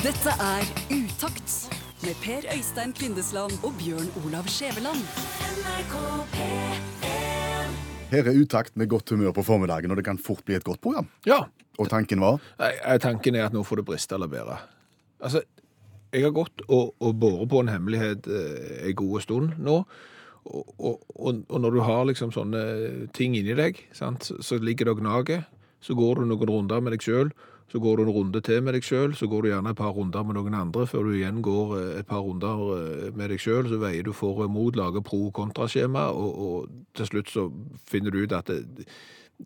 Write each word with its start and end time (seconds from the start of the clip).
Dette 0.00 0.32
er 0.40 0.64
Utakt 0.88 1.54
med 2.00 2.16
Per 2.22 2.46
Øystein 2.54 2.94
Kvindesland 2.96 3.52
og 3.66 3.74
Bjørn 3.76 4.06
Olav 4.22 4.46
Skjæveland. 4.48 5.02
Her 8.08 8.30
er 8.30 8.38
utakt 8.40 8.78
med 8.80 8.88
godt 8.88 9.12
humør 9.12 9.34
på 9.36 9.44
formiddagen, 9.44 9.92
og 9.92 10.00
det 10.00 10.06
kan 10.06 10.18
fort 10.18 10.40
bli 10.48 10.56
et 10.56 10.64
godt 10.64 10.80
program. 10.80 11.10
Ja. 11.28 11.42
Og 11.76 11.90
tanken 11.92 12.24
var 12.24 12.40
Nei, 12.62 12.70
eh, 12.80 12.96
Tanken 12.96 13.36
er 13.36 13.50
at 13.50 13.52
nå 13.52 13.60
får 13.60 13.82
det 13.82 13.86
briste 13.90 14.16
eller 14.16 14.32
bære. 14.32 14.56
Altså, 15.20 15.44
jeg 16.16 16.24
har 16.24 16.32
gått 16.32 16.64
og, 16.68 16.96
og 16.96 17.20
båret 17.20 17.52
på 17.52 17.60
en 17.60 17.68
hemmelighet 17.68 18.24
eh, 18.24 18.88
en 18.88 18.96
god 18.96 19.20
stund 19.20 19.60
nå. 19.60 19.82
Og, 20.48 20.74
og, 20.80 21.04
og, 21.44 21.60
når 21.60 21.76
du 21.76 21.80
har 21.84 22.08
liksom 22.08 22.32
sånne 22.32 22.64
ting 23.12 23.36
inni 23.36 23.52
deg, 23.52 23.84
sant, 23.92 24.24
så, 24.24 24.40
så 24.40 24.56
ligger 24.56 24.88
det 24.88 24.96
og 24.96 25.04
gnager. 25.04 25.44
Så 25.84 25.92
går 25.92 26.24
du 26.24 26.30
noen 26.32 26.48
runder 26.48 26.80
med 26.80 26.96
deg 26.96 27.04
sjøl, 27.04 27.36
så 27.70 27.78
går 27.78 27.96
du 27.96 28.02
en 28.02 28.12
runde 28.14 28.40
til 28.42 28.64
med 28.66 28.74
deg 28.74 28.86
sjøl, 28.86 29.14
så 29.14 29.28
går 29.30 29.44
du 29.44 29.50
gjerne 29.52 29.70
et 29.70 29.78
par 29.78 29.94
runder 29.94 30.26
med 30.26 30.36
noen 30.38 30.56
andre 30.58 30.86
før 30.90 31.06
du 31.06 31.14
igjen 31.14 31.38
går 31.44 31.76
eh, 31.78 31.92
et 32.00 32.08
par 32.08 32.24
runder 32.26 32.64
eh, 32.76 33.06
med 33.14 33.30
deg 33.30 33.42
sjøl. 33.42 33.68
Så 33.70 33.78
veier 33.82 34.06
du 34.06 34.12
for 34.16 34.42
og 34.42 34.50
imot, 34.50 34.78
lager 34.80 35.04
pro- 35.06 35.28
og 35.28 35.34
kontraskjema, 35.38 36.08
og, 36.10 36.42
og 36.46 36.94
til 36.98 37.10
slutt 37.12 37.30
så 37.30 37.46
finner 37.86 38.14
du 38.14 38.24
ut 38.24 38.34
at 38.34 38.50
det, 38.50 38.88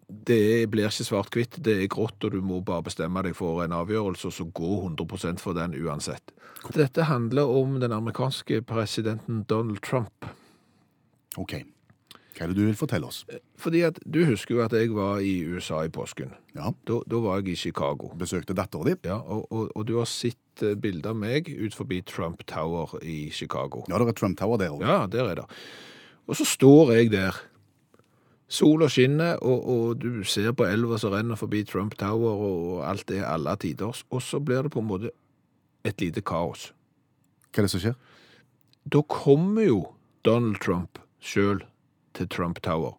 det 0.08 0.70
blir 0.72 0.88
ikke 0.88 1.06
svart-hvitt, 1.10 1.60
det 1.64 1.76
er 1.82 1.92
grått, 1.92 2.24
og 2.24 2.32
du 2.32 2.40
må 2.44 2.62
bare 2.64 2.86
bestemme 2.88 3.22
deg 3.26 3.36
for 3.36 3.62
en 3.64 3.76
avgjørelse, 3.76 4.30
og 4.30 4.36
så 4.38 4.48
gå 4.48 4.72
100% 4.88 5.42
for 5.42 5.56
den 5.58 5.76
uansett. 5.76 6.34
Dette 6.74 7.10
handler 7.10 7.50
om 7.50 7.76
den 7.82 7.92
amerikanske 7.92 8.62
presidenten 8.64 9.44
Donald 9.50 9.84
Trump. 9.84 10.26
OK. 11.36 11.58
Hva 12.34 12.44
er 12.44 12.50
det 12.50 12.58
du 12.58 12.64
vil 12.66 12.78
fortelle 12.78 13.06
oss? 13.06 13.22
Fordi 13.60 13.84
at 13.86 14.00
du 14.02 14.24
husker 14.26 14.56
jo 14.56 14.62
at 14.64 14.72
jeg 14.74 14.90
var 14.94 15.22
i 15.22 15.36
USA 15.46 15.84
i 15.86 15.92
påsken. 15.92 16.32
Ja, 16.56 16.72
Da, 16.86 17.00
da 17.06 17.20
var 17.22 17.40
jeg 17.40 17.54
i 17.54 17.56
Chicago. 17.56 18.10
Besøkte 18.18 18.56
datteren 18.58 18.90
din. 18.90 18.98
Ja, 19.06 19.20
og, 19.22 19.46
og, 19.52 19.70
og 19.74 19.86
du 19.86 19.98
har 19.98 20.10
sett 20.10 20.38
bilde 20.58 20.80
bilder 20.80 21.10
av 21.10 21.18
meg 21.18 21.48
ut 21.50 21.74
forbi 21.74 22.00
Trump 22.06 22.44
Tower 22.46 22.94
i 23.02 23.30
Chicago. 23.30 23.84
Ja, 23.88 23.98
det 23.98 24.08
er 24.08 24.18
Trump 24.18 24.38
Tower 24.38 24.58
der 24.58 24.70
òg. 24.74 24.82
Ja, 24.82 25.06
der 25.10 25.30
er 25.30 25.34
det. 25.34 25.46
Og 26.26 26.36
så 26.36 26.44
står 26.44 26.92
jeg 26.94 27.10
der. 27.12 27.34
Sola 28.48 28.88
skinner, 28.92 29.38
og, 29.42 29.64
og 29.66 30.02
du 30.02 30.22
ser 30.28 30.52
på 30.52 30.66
elva 30.68 30.98
som 31.00 31.14
renner 31.14 31.38
forbi 31.38 31.64
Trump 31.66 31.96
Tower, 31.98 32.36
og 32.44 32.82
alt 32.86 33.10
er 33.10 33.24
alle 33.26 33.56
tiders. 33.56 34.04
Og 34.10 34.22
så 34.22 34.38
blir 34.38 34.62
det 34.62 34.70
på 34.74 34.82
en 34.82 34.90
måte 34.90 35.10
et 35.84 36.00
lite 36.00 36.22
kaos. 36.22 36.68
Hva 37.50 37.62
er 37.62 37.66
det 37.66 37.72
som 37.72 37.82
skjer? 37.82 37.96
Da 38.84 39.00
kommer 39.08 39.64
jo 39.64 39.78
Donald 40.26 40.60
Trump 40.62 41.00
sjøl 41.24 41.64
til 42.14 42.28
Trump 42.30 42.62
Tower. 42.62 42.94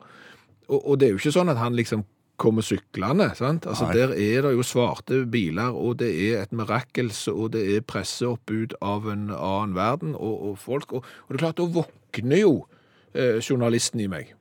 Og, 0.68 0.80
og 0.82 1.00
det 1.00 1.08
er 1.08 1.16
jo 1.16 1.22
ikke 1.22 1.36
sånn 1.36 1.54
at 1.54 1.62
han 1.62 1.78
liksom 1.78 2.06
kommer 2.38 2.66
syklende. 2.66 3.30
sant? 3.36 3.66
Altså 3.66 3.88
Nei. 3.88 3.94
Der 3.96 4.14
er 4.14 4.48
det 4.48 4.54
jo 4.56 4.64
svarte 4.64 5.24
biler, 5.32 5.72
og 5.72 6.00
det 6.00 6.12
er 6.12 6.44
et 6.44 6.56
mirakelse, 6.56 7.32
og 7.32 7.54
det 7.56 7.64
er 7.76 7.86
presseoppbud 7.88 8.78
av 8.82 9.08
en 9.12 9.30
annen 9.32 9.76
verden 9.76 10.16
og, 10.16 10.36
og 10.50 10.58
folk. 10.60 10.94
Og, 10.94 11.06
og 11.06 11.32
det 11.32 11.40
er 11.40 11.46
klart, 11.46 11.62
da 11.62 11.70
våkner 11.80 12.42
jo 12.42 12.56
eh, 13.14 13.40
journalisten 13.40 14.04
i 14.04 14.10
meg. 14.12 14.34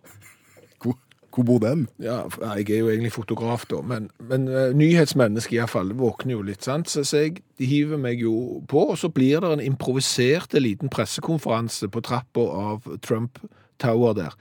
Hvor, 0.83 0.97
hvor 1.31 1.47
bor 1.47 1.63
den? 1.63 1.87
Ja, 2.03 2.25
jeg 2.59 2.71
er 2.71 2.83
jo 2.83 2.91
egentlig 2.91 3.15
fotograf 3.15 3.69
da, 3.71 3.81
men, 3.83 4.11
men 4.19 4.49
uh, 4.51 4.75
nyhetsmenneske 4.75 5.57
i 5.57 5.63
hvert 5.63 5.73
fall 5.73 5.95
våkner 5.99 6.37
jo 6.37 6.43
litt, 6.47 6.67
sant? 6.67 6.91
Så, 6.91 7.07
så 7.07 7.25
jeg 7.25 7.45
hiver 7.63 8.01
meg 8.01 8.23
jo 8.23 8.65
på, 8.71 8.89
og 8.91 8.99
så 8.99 9.11
blir 9.15 9.43
det 9.45 9.55
en 9.55 9.65
improviserte 9.71 10.63
liten 10.63 10.91
pressekonferanse 10.91 11.91
på 11.95 12.03
trappa 12.07 12.51
av 12.75 12.91
Trump 13.07 13.39
Tower 13.83 14.19
der. 14.19 14.35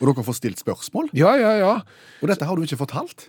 Og 0.00 0.08
dere 0.08 0.24
får 0.24 0.36
stilt 0.38 0.60
spørsmål? 0.62 1.10
Ja, 1.16 1.34
ja, 1.36 1.50
ja. 1.60 1.72
Og 2.22 2.28
dette 2.30 2.46
har 2.48 2.56
du 2.56 2.62
ikke 2.64 2.78
fortalt? 2.80 3.28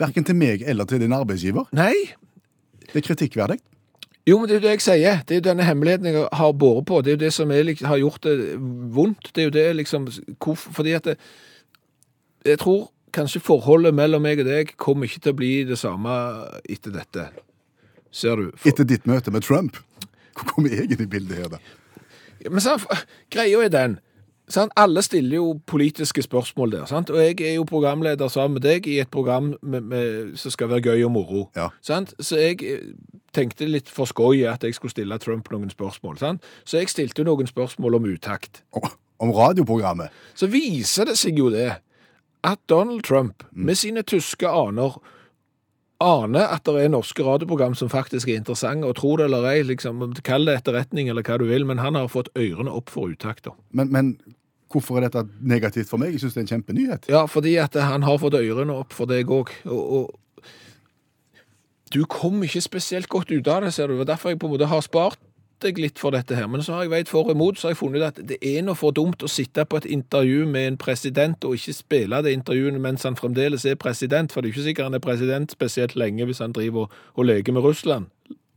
Verken 0.00 0.24
til 0.24 0.36
meg 0.40 0.62
eller 0.64 0.88
til 0.88 1.00
din 1.02 1.12
arbeidsgiver. 1.12 1.66
Nei, 1.76 1.92
Det 2.90 2.96
er 3.04 3.06
kritikkverdig. 3.06 3.58
jo, 4.26 4.38
men 4.38 4.48
det 4.48 4.54
er 4.56 4.60
jo 4.60 4.64
det 4.64 4.70
jeg 4.70 4.80
sier. 4.80 5.20
Det 5.26 5.34
er 5.36 5.40
jo 5.40 5.44
denne 5.50 5.64
hemmeligheten 5.66 6.06
jeg 6.08 6.28
har 6.32 6.52
båret 6.52 6.86
på. 6.86 7.02
Det 7.02 7.12
er 7.12 7.16
jo 7.18 7.24
det 7.26 7.32
som 7.32 7.50
er, 7.50 7.68
har 7.86 7.98
gjort 8.00 8.20
det 8.22 8.56
vondt. 8.96 9.30
Det 9.34 9.42
er 9.42 9.44
jo 9.44 9.50
det 9.50 9.76
liksom, 9.76 10.08
hvorfor, 10.38 10.72
fordi 10.72 10.92
at 10.96 11.04
det, 11.04 11.16
jeg 12.46 12.58
tror 12.58 12.90
kanskje 13.12 13.40
forholdet 13.42 13.94
mellom 13.94 14.22
meg 14.22 14.40
og 14.40 14.46
deg 14.46 14.72
kommer 14.78 15.04
ikke 15.06 15.20
til 15.20 15.32
å 15.34 15.38
bli 15.38 15.52
det 15.68 15.78
samme 15.78 16.10
etter 16.70 16.90
dette. 16.94 17.28
Ser 18.10 18.36
du? 18.36 18.50
For- 18.56 18.70
Etter 18.72 18.84
ditt 18.84 19.06
møte 19.06 19.30
med 19.30 19.42
Trump. 19.42 19.76
Hvor 20.34 20.54
kommer 20.54 20.70
jeg 20.72 20.90
inn 20.90 21.02
i 21.04 21.06
bildet 21.10 21.36
her, 21.36 21.48
da? 21.52 21.58
Men 22.50 22.60
så, 22.64 22.78
greia 23.30 23.60
er 23.66 23.68
den. 23.68 23.98
Sant? 24.50 24.72
Alle 24.76 25.02
stiller 25.02 25.36
jo 25.36 25.60
politiske 25.66 26.22
spørsmål 26.22 26.72
der. 26.72 26.86
Sant? 26.90 27.10
Og 27.10 27.20
jeg 27.22 27.40
er 27.40 27.54
jo 27.54 27.66
programleder 27.68 28.28
sammen 28.28 28.58
med 28.58 28.66
deg 28.66 28.86
i 28.90 28.98
et 29.00 29.10
program 29.10 29.54
med, 29.62 29.80
med, 29.80 30.32
som 30.40 30.50
skal 30.50 30.72
være 30.72 30.90
gøy 30.90 31.04
og 31.06 31.12
moro. 31.14 31.44
Ja. 31.56 31.68
Sant? 31.82 32.14
Så 32.18 32.40
jeg 32.40 32.62
eh, 32.66 32.90
tenkte 33.36 33.68
litt 33.68 33.88
for 33.88 34.10
skoj 34.10 34.42
at 34.50 34.66
jeg 34.66 34.74
skulle 34.74 34.94
stille 34.94 35.18
Trump 35.22 35.50
noen 35.54 35.70
spørsmål. 35.70 36.18
Sant? 36.18 36.50
Så 36.64 36.82
jeg 36.82 36.90
stilte 36.90 37.24
noen 37.26 37.46
spørsmål 37.46 38.00
om 38.00 38.10
utakt. 38.10 38.64
Om- 38.74 38.96
radioprogrammet. 39.20 40.08
Så 40.34 40.46
viser 40.48 41.04
det 41.04 41.18
seg 41.20 41.38
jo 41.38 41.50
det 41.52 41.74
at 42.40 42.60
Donald 42.72 43.02
Trump 43.04 43.44
med 43.52 43.76
sine 43.76 44.00
tyske 44.02 44.48
aner 44.48 44.96
aner 46.00 46.48
at 46.54 46.64
det 46.64 46.80
er 46.80 46.92
norske 46.92 47.24
radioprogram 47.24 47.74
som 47.76 47.90
faktisk 47.92 48.28
er 48.28 48.40
interessante, 48.40 48.88
og 48.88 48.96
tro 48.96 49.16
det 49.20 49.26
eller 49.28 49.44
ei, 49.50 49.62
liksom, 49.68 50.14
kall 50.24 50.48
det 50.48 50.56
etterretning 50.60 51.10
eller 51.12 51.26
hva 51.26 51.36
du 51.40 51.44
vil, 51.50 51.66
men 51.68 51.82
han 51.82 51.98
har 51.98 52.08
fått 52.08 52.32
ørene 52.40 52.72
opp 52.72 52.88
for 52.92 53.12
utakter. 53.12 53.52
Men, 53.76 53.92
men 53.92 54.14
hvorfor 54.70 54.98
er 54.98 55.08
dette 55.08 55.26
negativt 55.42 55.90
for 55.90 56.00
meg? 56.00 56.14
Jeg 56.14 56.24
syns 56.24 56.36
det 56.36 56.42
er 56.42 56.46
en 56.46 56.52
kjempenyhet. 56.54 57.08
Ja, 57.10 57.24
fordi 57.30 57.56
at 57.62 57.74
han 57.74 58.06
har 58.06 58.20
fått 58.22 58.38
ørene 58.38 58.76
opp 58.82 58.94
for 58.96 59.10
deg 59.10 59.30
òg. 59.30 59.50
Og, 59.66 59.82
og 59.98 60.04
du 61.94 62.04
kom 62.06 62.42
ikke 62.46 62.62
spesielt 62.62 63.10
godt 63.10 63.32
ut 63.34 63.50
av 63.50 63.64
det, 63.64 63.74
ser 63.74 63.90
du. 63.90 63.98
Derfor 64.06 64.30
jeg 64.30 64.38
på 64.38 64.46
en 64.46 64.54
måte 64.54 64.70
har 64.70 64.84
spart 64.86 65.18
deg 65.60 65.78
litt 65.80 65.98
for 66.00 66.14
dette 66.14 66.36
her. 66.38 66.46
Men 66.48 66.62
så 66.64 66.76
har 66.76 66.86
jeg 66.86 66.92
veid 66.94 67.10
for 67.10 67.28
og 67.28 67.34
imot, 67.34 67.58
så 67.58 67.68
har 67.68 67.74
jeg 67.74 67.80
funnet 67.82 68.00
ut 68.00 68.06
at 68.06 68.20
det 68.30 68.38
er 68.46 68.62
noe 68.64 68.78
for 68.78 68.94
dumt 68.96 69.22
å 69.26 69.28
sitte 69.28 69.66
på 69.68 69.80
et 69.80 69.88
intervju 69.90 70.46
med 70.48 70.70
en 70.70 70.78
president 70.80 71.44
og 71.44 71.58
ikke 71.58 71.76
spille 71.76 72.22
det 72.24 72.32
intervjuet 72.36 72.80
mens 72.80 73.04
han 73.08 73.18
fremdeles 73.18 73.66
er 73.68 73.76
president, 73.80 74.32
for 74.32 74.40
det 74.40 74.50
er 74.50 74.54
ikke 74.54 74.68
sikkert 74.70 74.88
han 74.88 74.96
er 74.96 75.04
president 75.04 75.52
spesielt 75.52 75.98
lenge 76.00 76.24
hvis 76.28 76.40
han 76.40 76.56
driver 76.56 76.86
og, 76.86 76.96
og 77.14 77.28
leker 77.28 77.56
med 77.56 77.66
Russland. 77.66 78.08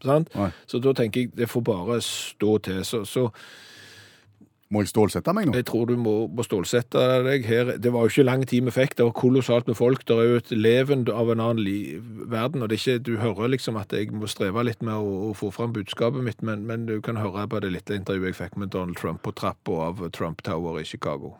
Sant? 0.03 0.31
Så 0.67 0.79
da 0.83 0.93
tenker 0.95 1.25
jeg 1.25 1.35
det 1.37 1.49
får 1.51 1.63
bare 1.67 1.99
stå 2.03 2.57
til. 2.67 2.81
Så, 2.87 3.03
så 3.07 3.29
Må 4.73 4.81
jeg 4.81 4.89
stålsette 4.89 5.33
meg 5.37 5.45
nå? 5.45 5.53
jeg 5.59 5.67
tror 5.69 5.85
du 5.85 5.93
må, 6.01 6.13
må 6.33 6.43
stålsette 6.45 7.01
deg 7.27 7.45
her. 7.45 7.75
Det 7.77 7.91
var 7.93 8.07
jo 8.07 8.13
ikke 8.13 8.25
lang 8.25 8.45
tid 8.49 8.65
vi 8.65 8.73
fikk, 8.73 8.95
det 8.97 9.05
var 9.05 9.13
kolossalt 9.19 9.69
med 9.69 9.77
folk. 9.77 10.01
Det 10.09 10.17
er 10.17 10.31
jo 10.31 10.39
et 10.41 10.53
leven 10.55 11.05
av 11.13 11.29
en 11.29 11.43
annen 11.43 11.61
li 11.61 11.77
verden, 12.01 12.63
og 12.63 12.71
det 12.71 12.79
er 12.79 12.81
ikke, 12.81 13.03
du 13.05 13.13
hører 13.21 13.53
liksom 13.53 13.77
at 13.77 13.93
jeg 13.93 14.09
må 14.17 14.29
streve 14.31 14.65
litt 14.65 14.81
med 14.81 14.97
å, 14.97 15.29
å 15.29 15.37
få 15.37 15.51
fram 15.53 15.75
budskapet 15.77 16.25
mitt, 16.25 16.41
men, 16.41 16.65
men 16.65 16.87
du 16.89 16.97
kan 17.05 17.21
høre 17.21 17.45
på 17.51 17.61
det 17.61 17.69
lille 17.75 17.99
intervjuet 17.99 18.31
jeg 18.31 18.39
fikk 18.39 18.57
med 18.57 18.73
Donald 18.73 18.97
Trump 18.97 19.21
på 19.21 19.35
trappa 19.37 19.77
av 19.91 20.01
Trump 20.17 20.41
Tower 20.41 20.81
i 20.81 20.87
Chicago. 20.87 21.35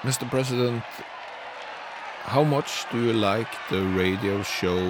Mr. 0.00 0.24
President, 0.30 0.82
how 2.24 2.42
much 2.42 2.86
do 2.90 2.98
you 3.04 3.12
like 3.12 3.52
the 3.68 3.82
radio 3.92 4.42
show 4.42 4.80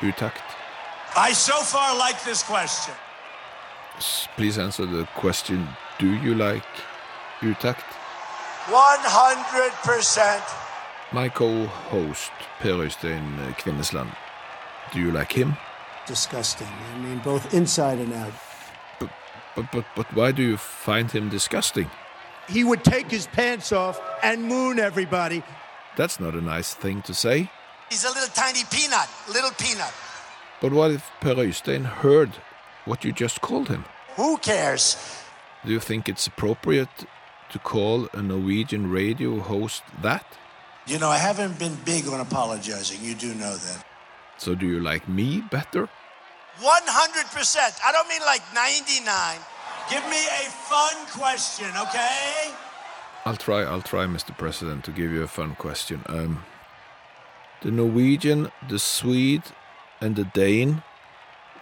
Utakt? 0.00 0.42
I 1.16 1.32
so 1.32 1.54
far 1.62 1.96
like 1.96 2.18
this 2.24 2.42
question. 2.42 2.94
Please 4.36 4.58
answer 4.58 4.86
the 4.86 5.06
question. 5.14 5.68
Do 5.98 6.06
you 6.06 6.34
like 6.34 6.66
Utakt? 7.40 7.84
100%. 8.66 10.42
My 11.12 11.28
co-host 11.28 12.32
Per 12.60 12.80
Øystein 12.80 13.38
eh, 13.48 13.54
Kvinnesland. 13.54 14.10
Do 14.92 14.98
you 14.98 15.10
like 15.10 15.32
him? 15.32 15.56
disgusting. 16.06 16.68
I 16.94 16.98
mean, 16.98 17.18
both 17.18 17.52
inside 17.52 17.98
and 17.98 18.12
out. 18.14 18.32
But, 18.98 19.72
but, 19.72 19.84
but 19.94 20.14
why 20.14 20.32
do 20.32 20.42
you 20.42 20.56
find 20.56 21.10
him 21.10 21.28
disgusting? 21.28 21.90
He 22.48 22.62
would 22.62 22.84
take 22.84 23.10
his 23.10 23.26
pants 23.26 23.72
off 23.72 24.00
and 24.22 24.44
moon 24.44 24.78
everybody. 24.78 25.42
That's 25.96 26.20
not 26.20 26.34
a 26.34 26.40
nice 26.40 26.74
thing 26.74 27.02
to 27.02 27.14
say. 27.14 27.50
He's 27.90 28.04
a 28.04 28.08
little 28.08 28.28
tiny 28.34 28.64
peanut, 28.70 29.08
little 29.28 29.50
peanut. 29.58 29.92
But 30.60 30.72
what 30.72 30.90
if 30.90 31.10
Per 31.20 31.34
Øystein 31.34 31.84
heard 31.84 32.30
what 32.86 33.04
you 33.04 33.12
just 33.12 33.40
called 33.40 33.68
him? 33.68 33.84
Who 34.16 34.38
cares? 34.38 34.96
Do 35.64 35.72
you 35.72 35.80
think 35.80 36.08
it's 36.08 36.26
appropriate 36.26 37.06
to 37.50 37.58
call 37.58 38.08
a 38.12 38.22
Norwegian 38.22 38.90
radio 38.90 39.40
host 39.40 39.82
that? 40.02 40.24
You 40.86 40.98
know, 40.98 41.08
I 41.10 41.18
haven't 41.18 41.58
been 41.58 41.76
big 41.84 42.06
on 42.08 42.20
apologizing. 42.20 43.02
You 43.02 43.14
do 43.14 43.34
know 43.34 43.56
that. 43.56 43.84
So 44.38 44.54
do 44.54 44.66
you 44.66 44.80
like 44.80 45.08
me 45.08 45.42
better? 45.50 45.88
100%. 46.60 47.80
I 47.84 47.92
don't 47.92 48.08
mean 48.08 48.22
like 48.24 48.42
99. 48.54 49.38
Give 49.90 50.04
me 50.08 50.16
a 50.16 50.50
fun 50.50 50.94
question, 51.12 51.68
okay? 51.76 52.52
I'll 53.24 53.36
try, 53.36 53.62
I'll 53.62 53.82
try, 53.82 54.06
Mr. 54.06 54.36
President, 54.36 54.84
to 54.84 54.92
give 54.92 55.12
you 55.12 55.22
a 55.22 55.28
fun 55.28 55.54
question. 55.56 56.02
Um, 56.06 56.44
the 57.62 57.70
Norwegian, 57.70 58.50
the 58.68 58.78
Swede, 58.78 59.42
and 60.00 60.16
the 60.16 60.24
Dane 60.24 60.82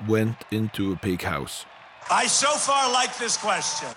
went 0.08 0.36
into 0.50 0.92
a 0.92 0.96
pig 0.96 1.22
house. 1.22 1.66
I 2.10 2.28
so 2.28 2.48
far 2.58 2.92
like 3.00 3.12
this 3.18 3.36
question. 3.36 3.88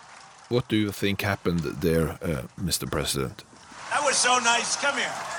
What 0.50 0.70
do 0.70 0.76
you 0.76 0.92
think 0.92 1.22
happened 1.22 1.60
there, 1.82 2.18
uh, 2.22 2.44
Mr. 2.58 2.90
President? 2.90 3.44
That 3.90 4.04
was 4.04 4.16
so 4.18 4.40
nice. 4.40 4.76
Come 4.82 4.98
here. 5.02 5.38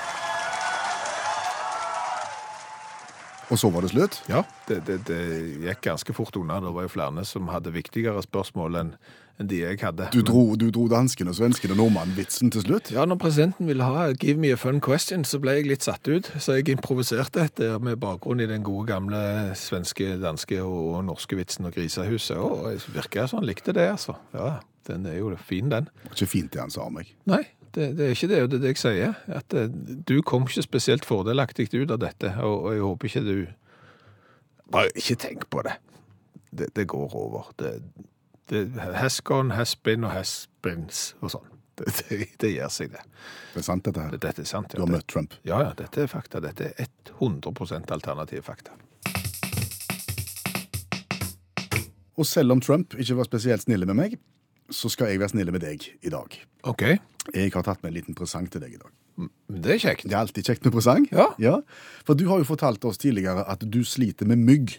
Og 3.49 3.59
så 3.59 3.69
var 3.69 3.81
det 3.81 3.89
slutt? 3.89 4.23
Ja, 4.29 4.43
det, 4.67 4.83
det, 4.85 4.99
det 5.07 5.21
gikk 5.63 5.81
ganske 5.81 6.13
fort 6.13 6.35
unna. 6.37 6.59
Det 6.61 6.73
var 6.73 6.85
jo 6.85 6.91
flere 6.93 7.25
som 7.25 7.49
hadde 7.49 7.73
viktigere 7.73 8.21
spørsmål 8.21 8.77
enn 8.77 8.91
enn 9.39 9.47
de 9.47 9.61
jeg 9.61 9.79
hadde. 9.81 10.09
Du 10.13 10.19
dro, 10.25 10.55
du 10.59 10.67
dro 10.73 10.85
dansken 10.91 11.31
og 11.31 11.37
svensken 11.37 11.71
og 11.73 11.79
nordmannen 11.79 12.15
vitsen 12.17 12.51
til 12.53 12.65
slutt? 12.65 12.91
Ja, 12.91 13.05
når 13.07 13.19
presidenten 13.21 13.67
ville 13.69 13.83
ha 13.87 14.11
'give 14.11 14.39
me 14.39 14.51
a 14.51 14.57
fun 14.59 14.81
question', 14.81 15.23
så 15.23 15.39
ble 15.39 15.51
jeg 15.51 15.67
litt 15.67 15.83
satt 15.83 16.07
ut. 16.07 16.31
Så 16.37 16.59
jeg 16.59 16.69
improviserte 16.69 17.41
etter 17.41 17.79
med 17.79 17.99
bakgrunn 17.99 18.39
i 18.39 18.47
den 18.47 18.63
gode 18.63 18.87
gamle 18.87 19.55
svenske, 19.55 20.17
danske 20.21 20.61
og, 20.63 21.05
norske 21.05 21.35
vitsen 21.35 21.65
og 21.65 21.73
grisehuset. 21.73 22.37
Og 22.37 22.71
jeg 22.71 22.93
virka 22.93 23.27
som 23.27 23.39
han 23.39 23.47
likte 23.47 23.73
det, 23.73 23.87
altså. 23.91 24.15
Ja, 24.33 24.59
den 24.87 25.05
er 25.05 25.17
jo 25.17 25.35
fin, 25.35 25.71
den. 25.71 25.89
Ikke 26.11 26.27
fint 26.27 26.53
det 26.53 26.61
han 26.61 26.71
sa 26.71 26.81
om 26.81 26.93
meg. 26.93 27.15
Nei, 27.25 27.45
det, 27.75 27.97
det 27.97 28.05
er 28.05 28.09
ikke 28.09 28.27
det, 28.27 28.43
og 28.43 28.51
det 28.51 28.57
er 28.57 28.61
det 28.61 28.73
jeg 28.75 28.77
sier. 28.77 29.13
At 29.27 29.53
eh, 29.53 29.69
du 30.07 30.21
kom 30.21 30.43
ikke 30.43 30.61
spesielt 30.61 31.05
fordelaktig 31.05 31.69
ut 31.73 31.91
av 31.91 31.99
dette, 31.99 32.35
og, 32.43 32.63
og 32.63 32.73
jeg 32.73 32.81
håper 32.81 33.07
ikke 33.07 33.25
du 33.25 33.47
Bare 34.69 34.91
ikke 34.93 35.15
tenk 35.17 35.47
på 35.49 35.63
det. 35.65 35.71
Det, 36.53 36.67
det 36.75 36.83
går 36.87 37.15
over. 37.17 37.47
Det, 37.57 37.81
det, 38.49 38.65
has 38.97 39.19
gone, 39.21 39.53
has 39.55 39.75
been 39.75 40.03
og 40.07 40.11
has 40.15 40.47
beens 40.65 41.13
og 41.21 41.35
sånn. 41.37 41.47
Det, 41.79 41.93
det, 42.09 42.25
det 42.43 42.49
gjør 42.51 42.71
seg, 42.75 42.89
det. 42.91 42.99
Det 43.53 43.61
er 43.61 43.63
sant, 43.63 43.85
dette 43.85 44.01
her. 44.03 44.15
Dette 44.19 44.43
er 44.43 44.47
sant. 44.49 44.73
ja. 44.73 44.81
Du 44.81 44.83
har 44.83 44.89
møtt 44.91 45.05
Trump. 45.07 45.37
Ja, 45.47 45.61
ja, 45.63 45.69
dette 45.79 46.01
er 46.03 46.09
fakta. 46.11 46.41
Dette 46.43 46.73
er 46.75 46.89
100% 47.21 47.93
alternative 47.95 48.43
fakta. 48.43 48.75
Og 52.19 52.27
selv 52.27 52.51
om 52.51 52.59
Trump 52.59 52.97
ikke 52.99 53.15
var 53.21 53.29
spesielt 53.29 53.63
snille 53.63 53.87
med 53.87 53.95
meg, 53.95 54.17
så 54.75 54.91
skal 54.91 55.13
jeg 55.13 55.21
være 55.21 55.31
snille 55.31 55.55
med 55.55 55.63
deg 55.63 55.85
i 56.03 56.11
dag. 56.11 56.35
OK. 56.67 56.83
Jeg 57.31 57.53
har 57.55 57.63
tatt 57.63 57.79
med 57.79 57.93
en 57.93 57.97
liten 58.01 58.17
presang 58.17 58.49
til 58.51 58.59
deg 58.65 58.75
i 58.75 58.81
dag. 58.81 58.91
Det 59.63 59.77
er 59.77 59.81
kjekt. 59.81 60.05
Det 60.07 60.15
er 60.15 60.21
alltid 60.25 60.51
kjekt 60.51 60.67
med 60.67 60.75
presang. 60.75 61.07
Ja. 61.39 61.55
For 62.07 62.19
du 62.19 62.27
har 62.29 62.43
jo 62.43 62.47
fortalt 62.47 62.83
oss 62.87 62.99
tidligere 62.99 63.47
at 63.47 63.63
du 63.63 63.81
sliter 63.87 64.27
med 64.27 64.43
mygg. 64.43 64.75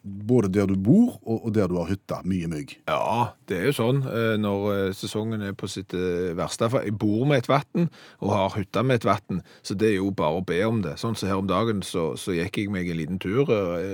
Både 0.00 0.48
der 0.48 0.64
du 0.70 0.78
bor 0.80 1.18
og 1.28 1.50
der 1.52 1.68
du 1.68 1.76
har 1.76 1.90
hytta. 1.90 2.22
Mye 2.24 2.48
mygg. 2.48 2.72
Ja, 2.88 3.34
det 3.50 3.58
er 3.58 3.66
jo 3.68 3.74
sånn 3.76 4.00
eh, 4.08 4.36
når 4.40 4.66
eh, 4.72 4.92
sesongen 4.96 5.44
er 5.44 5.52
på 5.58 5.68
sitt 5.68 5.92
eh, 5.96 6.30
verste. 6.38 6.70
For 6.72 6.86
jeg 6.86 6.96
bor 7.00 7.26
med 7.28 7.42
et 7.42 7.50
vann 7.50 7.90
og 8.22 8.32
har 8.32 8.56
hytta 8.56 8.84
med 8.86 9.02
et 9.02 9.08
vann, 9.08 9.42
så 9.66 9.76
det 9.76 9.90
er 9.90 9.98
jo 9.98 10.12
bare 10.16 10.40
å 10.40 10.46
be 10.46 10.60
om 10.64 10.80
det. 10.86 10.96
Sånn 11.02 11.18
som 11.18 11.28
her 11.28 11.42
om 11.42 11.50
dagen, 11.50 11.84
så, 11.84 12.14
så 12.16 12.32
gikk 12.36 12.62
jeg 12.62 12.72
meg 12.72 12.88
en 12.88 13.00
liten 13.00 13.20
tur 13.20 13.50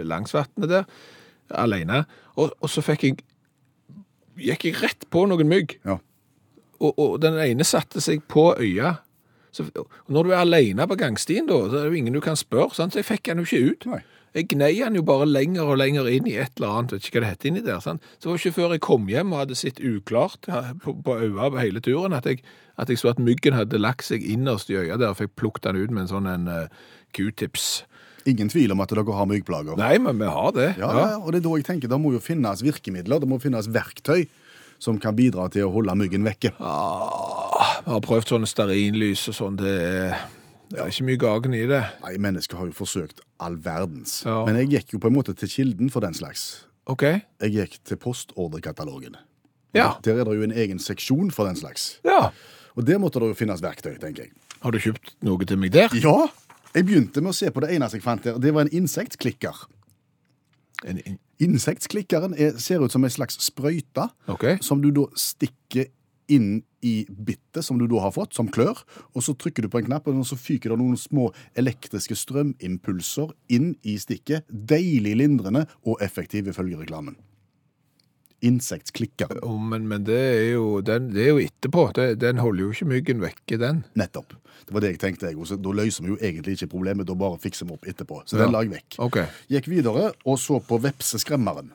langs 0.07 0.37
vannet 0.37 0.71
der, 0.71 0.87
alene. 1.51 2.05
Og, 2.37 2.55
og 2.61 2.71
så 2.71 2.85
fikk 2.87 3.09
jeg 3.09 3.25
gikk 4.37 4.69
jeg 4.69 4.79
rett 4.83 5.09
på 5.11 5.27
noen 5.27 5.51
mygg. 5.51 5.79
Ja. 5.87 5.99
Og, 6.79 6.93
og 6.93 7.21
den 7.25 7.39
ene 7.41 7.67
satte 7.67 8.03
seg 8.05 8.25
på 8.31 8.51
øya. 8.61 8.99
Så, 9.57 9.65
når 10.13 10.27
du 10.27 10.35
er 10.35 10.43
alene 10.43 10.85
på 10.89 10.99
gangstien, 11.01 11.47
da, 11.49 11.57
så 11.71 11.81
er 11.81 11.87
det 11.87 11.95
jo 11.95 12.03
ingen 12.03 12.17
du 12.17 12.21
kan 12.25 12.37
spørre. 12.37 12.77
Sant? 12.77 12.93
Så 12.93 13.01
jeg 13.01 13.09
fikk 13.09 13.31
den 13.31 13.41
jo 13.41 13.49
ikke 13.49 13.73
ut. 13.73 13.89
Nei. 13.95 14.03
Jeg 14.37 14.51
gnei 14.53 14.75
den 14.77 14.99
jo 14.99 15.03
bare 15.07 15.25
lenger 15.25 15.71
og 15.73 15.79
lenger 15.81 16.11
inn 16.13 16.27
i 16.29 16.35
et 16.37 16.59
eller 16.59 16.75
annet, 16.77 16.93
vet 16.93 17.07
ikke 17.09 17.23
hva 17.23 17.25
det 17.25 17.33
heter 17.33 17.49
inni 17.51 17.65
der. 17.65 17.81
Sant? 17.81 18.05
Så 18.19 18.27
det 18.27 18.33
var 18.33 18.43
ikke 18.43 18.57
før 18.59 18.75
jeg 18.75 18.83
kom 18.85 19.09
hjem 19.09 19.33
og 19.33 19.43
hadde 19.43 19.57
sett 19.57 19.81
uklart 19.81 20.49
på, 20.85 20.97
øynene 21.09 21.51
på 21.55 21.63
hele 21.63 21.81
turen, 21.81 22.17
at 22.17 22.29
jeg, 22.29 22.43
at 22.77 22.93
jeg 22.93 23.01
så 23.01 23.15
at 23.15 23.23
myggen 23.23 23.57
hadde 23.57 23.81
lagt 23.81 24.05
seg 24.05 24.25
innerst 24.27 24.69
i 24.69 24.77
øya 24.77 25.01
der, 25.01 25.15
og 25.15 25.21
fikk 25.23 25.33
plukket 25.41 25.71
den 25.71 25.81
ut 25.81 25.95
med 25.95 26.05
en 26.05 26.13
sånn 26.13 26.29
en 26.29 26.51
uh, 26.53 26.89
q-tips. 27.17 27.87
Ingen 28.29 28.51
tvil 28.53 28.75
om 28.75 28.83
at 28.85 28.93
dere 28.93 29.07
har 29.17 29.31
myggplager. 29.31 29.79
Nei, 29.81 29.95
men 30.03 30.21
vi 30.21 30.29
har 30.29 30.53
det. 30.53 30.73
Ja, 30.83 30.91
ja, 30.93 31.11
og 31.17 31.33
det 31.33 31.41
er 31.41 31.47
da 31.47 31.57
jeg 31.57 31.69
tenker, 31.71 31.93
det 31.93 32.01
må 32.03 32.13
jo 32.13 32.21
finnes 32.21 32.65
virkemidler, 32.67 33.23
det 33.23 33.31
må 33.31 33.41
finnes 33.41 33.71
verktøy 33.73 34.27
som 34.83 34.99
kan 35.01 35.17
bidra 35.17 35.47
til 35.49 35.65
å 35.65 35.73
holde 35.73 35.95
myggen 35.97 36.27
vekke. 36.27 36.53
Ah, 36.61 37.79
vi 37.87 37.95
har 37.95 38.03
prøvd 38.05 38.35
sånne 38.35 38.51
stearinlys 38.51 39.23
og 39.33 39.39
sånn, 39.39 39.57
det 39.63 39.77
er, 39.81 40.19
det 40.71 40.81
er 40.83 40.91
ikke 40.91 41.07
mye 41.07 41.21
gagen 41.23 41.55
i 41.55 41.65
det. 41.71 41.83
Nei, 42.03 42.17
mennesker 42.23 42.59
har 42.59 42.71
jo 42.71 42.75
forsøkt 42.77 43.23
all 43.43 43.59
verdens. 43.63 44.21
Ja. 44.27 44.41
Men 44.49 44.59
jeg 44.63 44.73
gikk 44.73 44.97
jo 44.97 45.03
på 45.03 45.11
en 45.11 45.17
måte 45.17 45.35
til 45.39 45.51
kilden 45.53 45.93
for 45.93 46.05
den 46.05 46.17
slags. 46.17 46.67
Ok? 46.91 47.05
Jeg 47.43 47.55
gikk 47.55 47.79
til 47.87 48.01
postordrekatalogen. 48.03 49.19
Ja. 49.77 49.93
Der 50.05 50.21
er 50.21 50.27
det 50.27 50.37
jo 50.39 50.47
en 50.47 50.55
egen 50.55 50.81
seksjon 50.83 51.31
for 51.35 51.49
den 51.49 51.59
slags. 51.59 51.97
Ja. 52.07 52.31
Og 52.77 52.87
der 52.87 52.99
måtte 53.03 53.21
det 53.23 53.31
jo 53.31 53.39
finnes 53.39 53.63
verktøy, 53.65 53.95
tenker 54.01 54.27
jeg. 54.27 54.35
Har 54.63 54.75
du 54.75 54.81
kjøpt 54.81 55.15
noe 55.27 55.47
til 55.47 55.61
meg 55.61 55.75
der? 55.75 55.93
Ja, 56.03 56.27
jeg 56.77 56.89
begynte 56.89 57.23
med 57.25 57.33
å 57.33 57.37
se 57.37 57.51
på 57.53 57.63
det 57.65 57.71
eneste 57.77 58.01
jeg 58.01 58.05
fant 58.05 58.25
der. 58.25 58.41
Det 58.41 58.53
var 58.53 58.67
en 58.67 58.75
insektklikker. 58.75 59.63
En, 60.85 60.99
in 61.07 61.23
Insektklikkeren 61.37 62.33
er, 62.41 62.55
ser 62.61 62.81
ut 62.81 62.93
som 62.93 63.05
en 63.05 63.13
slags 63.13 63.37
sprøyte 63.45 64.07
okay. 64.33 64.57
som 64.65 64.81
du 64.81 64.89
da 64.97 65.03
stikker 65.21 65.91
inn 66.29 66.63
i 66.83 67.07
bittet 67.09 67.65
som 67.65 67.79
du 67.79 67.87
da 67.91 68.01
har 68.05 68.13
fått, 68.15 68.35
som 68.35 68.49
klør, 68.53 68.79
og 69.15 69.23
så 69.23 69.35
trykker 69.39 69.63
du 69.67 69.69
på 69.73 69.79
en 69.81 69.87
knapp, 69.89 70.07
og 70.11 70.27
så 70.27 70.37
fyker 70.39 70.71
det 70.75 70.79
noen 70.81 70.99
små 70.99 71.31
elektriske 71.59 72.15
strømimpulser 72.19 73.33
inn 73.55 73.73
i 73.83 73.97
stikket. 73.99 74.47
Deilig 74.51 75.17
lindrende 75.19 75.67
og 75.87 76.03
effektiv 76.05 76.49
ifølge 76.53 76.79
reklamen. 76.83 77.17
Insektklikker. 78.45 79.39
Oh, 79.47 79.57
men, 79.59 79.87
men 79.89 80.05
det, 80.05 80.19
er 80.21 80.51
jo, 80.59 80.81
den, 80.85 81.09
det 81.15 81.23
er 81.25 81.31
jo 81.33 81.39
etterpå. 81.41 81.87
Det, 81.97 82.05
den 82.21 82.39
holder 82.43 82.67
jo 82.67 82.75
ikke 82.75 82.89
myggen 82.91 83.23
vekke, 83.25 83.59
den. 83.63 83.81
Nettopp. 83.97 84.35
Det 84.67 84.75
var 84.77 84.85
det 84.85 84.91
jeg 84.93 85.01
tenkte. 85.03 85.31
jeg. 85.31 85.39
også. 85.41 85.57
Da 85.63 85.73
løser 85.75 86.05
vi 86.05 86.13
jo 86.13 86.19
egentlig 86.21 86.59
ikke 86.59 86.69
problemet, 86.77 87.09
da 87.09 87.17
bare 87.19 87.41
fikser 87.43 87.67
vi 87.67 87.75
opp 87.79 87.89
etterpå. 87.89 88.21
Så 88.29 88.37
Ja. 88.37 88.45
den 88.45 88.53
la 88.53 88.63
jeg 88.63 88.75
vekk. 88.75 88.99
Okay. 89.09 89.27
Gikk 89.51 89.71
videre 89.73 90.13
og 90.27 90.39
så 90.43 90.61
på 90.61 90.79
vepseskremmeren. 90.85 91.73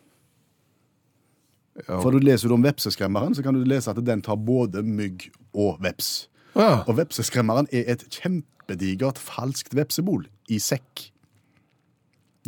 Ja. 1.88 2.00
For 2.04 2.12
du 2.12 2.20
leser 2.20 2.52
du 2.52 2.56
om 2.58 2.64
vepseskremmeren, 2.66 3.36
så 3.38 3.44
kan 3.46 3.56
du 3.56 3.64
lese 3.68 3.90
at 3.94 4.00
den 4.06 4.22
tar 4.26 4.36
både 4.36 4.82
mygg 4.84 5.30
og 5.56 5.78
veps. 5.84 6.28
Ja. 6.56 6.82
Og 6.84 6.98
vepseskremmeren 6.98 7.70
er 7.72 7.88
et 7.94 8.04
kjempedigert 8.12 9.18
falskt 9.22 9.74
vepsebol 9.78 10.26
i 10.52 10.60
sekk. 10.60 11.08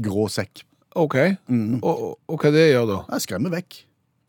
Grå 0.04 0.28
sekk. 0.34 0.64
OK. 1.00 1.16
Og, 1.50 1.88
og, 1.90 2.14
og 2.30 2.38
hva 2.44 2.52
det 2.54 2.68
gjør 2.74 2.88
da? 2.90 3.00
Jeg 3.16 3.25
skremmer 3.28 3.54
vekk. 3.56 3.80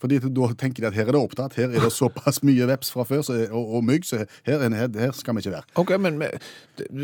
Fordi 0.05 0.19
da 0.20 0.49
tenker 0.61 0.85
de 0.85 0.88
at 0.91 0.96
her 0.99 1.08
er 1.08 1.17
det 1.17 1.20
opptatt, 1.20 1.55
her 1.56 1.70
er 1.73 1.81
det 1.87 1.91
såpass 1.94 2.43
mye 2.44 2.67
veps 2.69 2.91
fra 2.93 3.06
før 3.08 3.23
så, 3.25 3.38
og, 3.49 3.70
og 3.79 3.85
mygg, 3.88 4.05
så 4.05 4.19
her, 4.44 4.61
er- 4.67 4.75
her, 4.76 4.91
her 5.00 5.14
skal 5.17 5.37
vi 5.38 5.41
ikke 5.44 5.55
være. 5.55 5.69
OK, 5.81 5.93
men 6.02 6.19
med, 6.20 6.35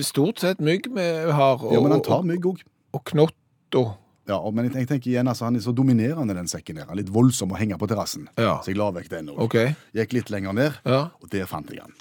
stort 0.04 0.42
sett 0.42 0.60
mygg 0.60 0.90
vi 0.92 1.06
har, 1.32 1.62
og, 1.64 1.72
Ja, 1.72 1.80
men 1.80 1.94
han 1.96 2.04
tar 2.04 2.26
mygg 2.28 2.44
òg. 2.50 2.60
og 2.92 3.04
knott 3.08 3.78
og 3.80 3.94
Ja, 4.28 4.36
og- 4.36 4.54
men 4.54 4.66
jeg, 4.68 4.74
jeg 4.74 4.88
tenker 4.88 5.10
igjen, 5.10 5.28
altså, 5.28 5.44
han 5.44 5.56
er 5.56 5.60
så 5.60 5.72
dominerende, 5.74 6.34
den 6.34 6.46
sekken 6.46 6.76
der. 6.76 6.84
Han 6.86 6.92
er 6.98 7.02
litt 7.02 7.12
voldsom 7.12 7.50
å 7.52 7.56
henge 7.58 7.78
på 7.78 7.88
terrassen. 7.88 8.28
Ja. 8.38 8.58
Så 8.60 8.66
jeg 8.70 8.76
la 8.76 8.90
vekk 8.92 9.08
den 9.08 9.28
òg. 9.28 9.38
OK. 9.46 9.56
Gikk 9.94 10.12
litt 10.12 10.30
lenger 10.30 10.52
ned, 10.54 10.72
Ja. 10.86 11.10
og 11.20 11.30
der 11.30 11.46
fant 11.46 11.68
jeg 11.70 11.80
han. 11.80 11.92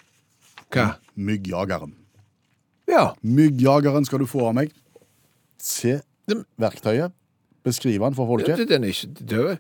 Hva? 0.72 0.98
Myggjageren. 1.18 1.94
Ja. 2.88 3.14
Myggjageren 3.24 4.06
skal 4.06 4.20
du 4.20 4.26
få 4.26 4.48
av 4.50 4.54
meg. 4.56 4.72
Se 5.58 6.02
verktøyet. 6.60 7.12
Beskriv 7.66 8.02
han 8.04 8.14
for 8.16 8.26
folket. 8.28 8.68
Den 8.70 8.84
er 8.84 8.88
ikke 8.94 9.52
er 9.54 9.60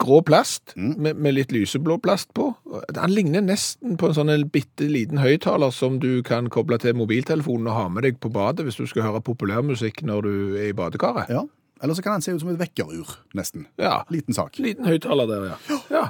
grå 0.00 0.20
plast 0.26 0.72
med, 0.76 1.16
med 1.16 1.36
litt 1.36 1.52
lyseblå 1.54 1.98
plast 2.02 2.32
på. 2.34 2.50
Han 2.96 3.12
ligner 3.12 3.44
nesten 3.44 3.98
på 4.00 4.08
en 4.08 4.16
sånn 4.16 4.32
bitte 4.52 4.88
liten 4.90 5.20
høyttaler 5.22 5.74
som 5.74 6.00
du 6.02 6.22
kan 6.26 6.48
koble 6.52 6.78
til 6.82 6.96
mobiltelefonen 6.98 7.70
og 7.70 7.78
ha 7.78 7.84
med 7.92 8.08
deg 8.08 8.18
på 8.22 8.32
badet 8.34 8.66
hvis 8.66 8.80
du 8.80 8.86
skal 8.90 9.08
høre 9.08 9.22
populærmusikk 9.24 10.02
når 10.08 10.26
du 10.26 10.34
er 10.58 10.70
i 10.70 10.76
badekaret. 10.76 11.30
Ja. 11.30 11.44
Eller 11.84 11.96
så 11.96 12.04
kan 12.04 12.16
han 12.16 12.24
se 12.24 12.32
ut 12.32 12.40
som 12.40 12.52
et 12.52 12.60
vekkerur, 12.60 13.10
nesten. 13.36 13.66
Ja. 13.80 14.02
Liten 14.12 14.36
sak. 14.36 14.58
Liten 14.62 14.88
høyttaler 14.88 15.28
der, 15.28 15.50
ja. 15.52 15.80
ja. 15.92 16.04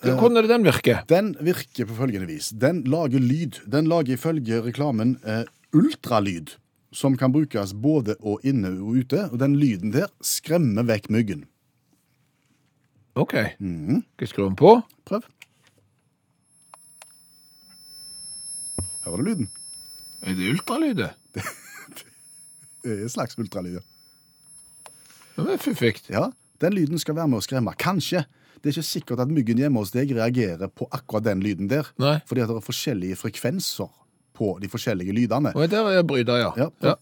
Hvordan 0.00 0.40
er 0.40 0.46
det 0.46 0.54
den 0.54 0.64
virker? 0.64 1.02
Den 1.10 1.34
virker 1.44 1.88
på 1.90 1.98
følgende 1.98 2.30
vis. 2.30 2.48
Den 2.56 2.82
lager 2.88 3.20
lyd. 3.20 3.60
Den 3.68 3.90
lager 3.90 4.16
ifølge 4.16 4.62
reklamen 4.64 5.18
eh, 5.28 5.42
ultralyd, 5.76 6.54
som 6.92 7.18
kan 7.20 7.34
brukes 7.34 7.74
både 7.76 8.16
og 8.20 8.40
inne 8.48 8.72
og 8.78 9.02
ute. 9.02 9.26
Og 9.28 9.42
den 9.42 9.58
lyden 9.60 9.92
der 9.92 10.08
skremmer 10.24 10.88
vekk 10.88 11.10
myggen. 11.12 11.44
OK. 13.20 13.34
Skal 13.34 14.24
jeg 14.24 14.30
skru 14.32 14.46
den 14.46 14.56
på? 14.58 14.72
Prøv. 15.08 15.26
Hører 19.04 19.16
du 19.16 19.26
lyden? 19.28 19.48
Er 20.22 20.36
det 20.36 20.50
ultralyd? 20.54 20.94
det? 21.00 21.10
Det 22.80 22.94
er 22.94 23.02
en 23.04 23.12
slags 23.12 23.36
ultralyd. 23.36 23.80
Det 25.36 25.52
er 25.52 25.58
fiffig. 25.60 25.98
Ja, 26.08 26.30
den 26.64 26.72
lyden 26.72 27.00
skal 27.00 27.16
være 27.18 27.28
med 27.28 27.42
å 27.42 27.44
skremme. 27.44 27.74
Kanskje. 27.80 28.22
Det 28.60 28.70
er 28.70 28.74
ikke 28.76 28.84
sikkert 28.88 29.20
at 29.24 29.32
myggen 29.32 29.60
hjemme 29.60 29.80
hos 29.80 29.92
deg 29.92 30.12
reagerer 30.16 30.68
på 30.72 30.88
akkurat 30.92 31.26
den 31.28 31.42
lyden 31.44 31.68
der. 31.68 31.88
Nei. 32.00 32.18
Fordi 32.28 32.42
at 32.44 32.48
det 32.48 32.56
er 32.56 32.64
forskjellige 32.64 33.18
frekvenser 33.20 33.88
på 34.36 34.54
de 34.60 34.68
forskjellige 34.72 35.12
lydene. 35.16 35.52
Og 35.56 35.68
der 35.72 35.88
er 35.92 36.04
bryter, 36.08 36.40
ja. 36.40 36.50
Ja, 36.56 36.68
ja. 36.84 36.94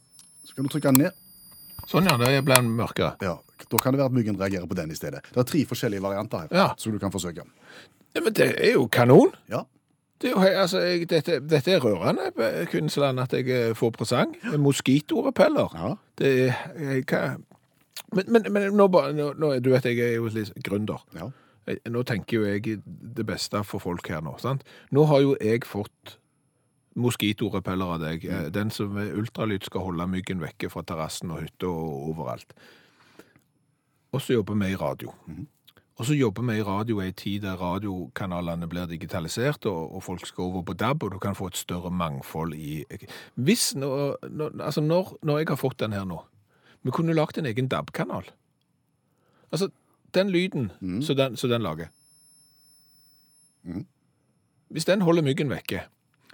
Så 0.46 0.54
kan 0.56 0.66
du 0.66 0.72
trykke 0.74 0.90
den 0.90 1.02
ned. 1.06 1.18
Sånn, 1.90 2.06
ja. 2.10 2.14
Der 2.18 2.42
ble 2.46 2.58
den 2.58 2.70
mørkere. 2.78 3.14
Ja, 3.22 3.36
Da 3.70 3.76
kan 3.82 3.92
det 3.92 3.98
være 3.98 4.06
at 4.12 4.12
myggen 4.12 4.38
reagerer 4.40 4.66
på 4.66 4.74
den 4.78 4.90
i 4.90 4.94
stedet. 4.94 5.20
Det 5.34 5.36
er 5.42 5.42
tre 5.44 5.64
forskjellige 5.66 6.02
varianter 6.02 6.38
her, 6.38 6.48
Ja. 6.52 6.68
som 6.78 6.92
du 6.92 6.98
kan 6.98 7.10
forsøke. 7.12 7.42
Ja, 8.14 8.20
men 8.20 8.32
det 8.32 8.54
er 8.58 8.72
jo 8.72 8.86
kanon. 8.86 9.32
Ja, 9.50 9.62
Det 10.20 10.30
er 10.30 10.34
jo, 10.34 10.38
he- 10.42 10.56
altså, 10.62 10.78
jeg, 10.82 11.08
dette, 11.10 11.40
dette 11.40 11.72
er 11.72 11.78
rørende, 11.80 12.32
Kvinnesland, 12.66 13.20
at 13.20 13.32
jeg 13.32 13.48
eh, 13.50 13.74
får 13.74 13.90
presang. 13.92 14.34
Moskitorepeller. 14.58 15.68
Ja. 15.74 15.94
Det 16.18 16.26
er 16.48 16.54
jeg, 16.78 17.04
hva? 17.06 17.36
Men, 18.14 18.24
men, 18.32 18.42
men 18.52 18.72
nå, 18.74 18.88
bare- 18.88 19.12
nå, 19.12 19.32
nå, 19.38 19.58
du 19.60 19.70
vet, 19.70 19.84
jeg 19.84 19.98
er 20.00 20.14
jo 20.16 20.26
litt 20.28 20.52
gründer. 20.64 20.98
ja. 21.14 21.30
Jeg- 21.68 21.80
Nå 21.92 22.02
tenker 22.02 22.32
jo 22.40 22.44
jeg 22.46 22.80
det 23.14 23.26
beste 23.26 23.62
for 23.64 23.78
folk 23.78 24.06
her 24.08 24.20
nå, 24.22 24.38
sant? 24.40 24.62
Nå 24.90 25.04
har 25.06 25.20
jo 25.20 25.36
jeg 25.40 25.60
fått 25.68 26.16
moskitorepeller 26.96 27.94
av 27.94 28.00
deg. 28.00 28.24
Eh, 28.24 28.48
Den 28.50 28.70
som 28.70 28.92
med 28.94 29.12
ultralyd 29.14 29.64
skal 29.66 29.80
holde 29.86 30.06
myggen 30.10 30.40
vekke 30.40 30.70
fra 30.72 30.82
terrassen 30.82 31.30
og 31.30 31.42
hytta 31.44 31.66
og 31.68 32.08
overalt. 32.14 32.54
Og 34.12 34.22
så 34.22 34.32
jobber 34.32 34.54
vi 34.54 34.72
i 34.72 34.76
radio. 34.76 35.12
Og 35.98 36.06
så 36.06 36.14
jobber 36.14 36.42
vi 36.42 36.58
i 36.58 36.62
radio 36.62 37.00
i 37.00 37.06
en 37.06 37.14
tid 37.14 37.40
der 37.42 37.58
radiokanalene 37.58 38.68
blir 38.68 38.86
digitalisert, 38.86 39.66
og, 39.66 39.94
og 39.94 40.02
folk 40.02 40.26
skal 40.26 40.44
over 40.44 40.62
på 40.62 40.72
DAB, 40.72 41.02
og 41.02 41.12
du 41.12 41.18
kan 41.18 41.34
få 41.34 41.46
et 41.46 41.56
større 41.56 41.90
mangfold 41.90 42.54
i 42.54 42.84
Hvis 43.34 43.74
nå, 43.74 44.16
når, 44.30 44.62
Altså, 44.62 44.80
når, 44.80 45.18
når 45.22 45.38
jeg 45.38 45.48
har 45.48 45.56
fått 45.56 45.80
den 45.80 45.92
her 45.92 46.04
nå 46.04 46.22
Vi 46.82 46.90
kunne 46.90 47.12
lagt 47.12 47.38
en 47.38 47.46
egen 47.46 47.68
DAB-kanal. 47.68 48.30
Altså, 49.52 49.68
den 50.14 50.30
lyden 50.30 50.70
som 51.02 51.16
den, 51.16 51.34
den 51.34 51.62
lager. 51.62 51.86
Hvis 54.68 54.84
den 54.84 55.00
holder 55.00 55.22
myggen 55.22 55.50
vekke, 55.50 55.82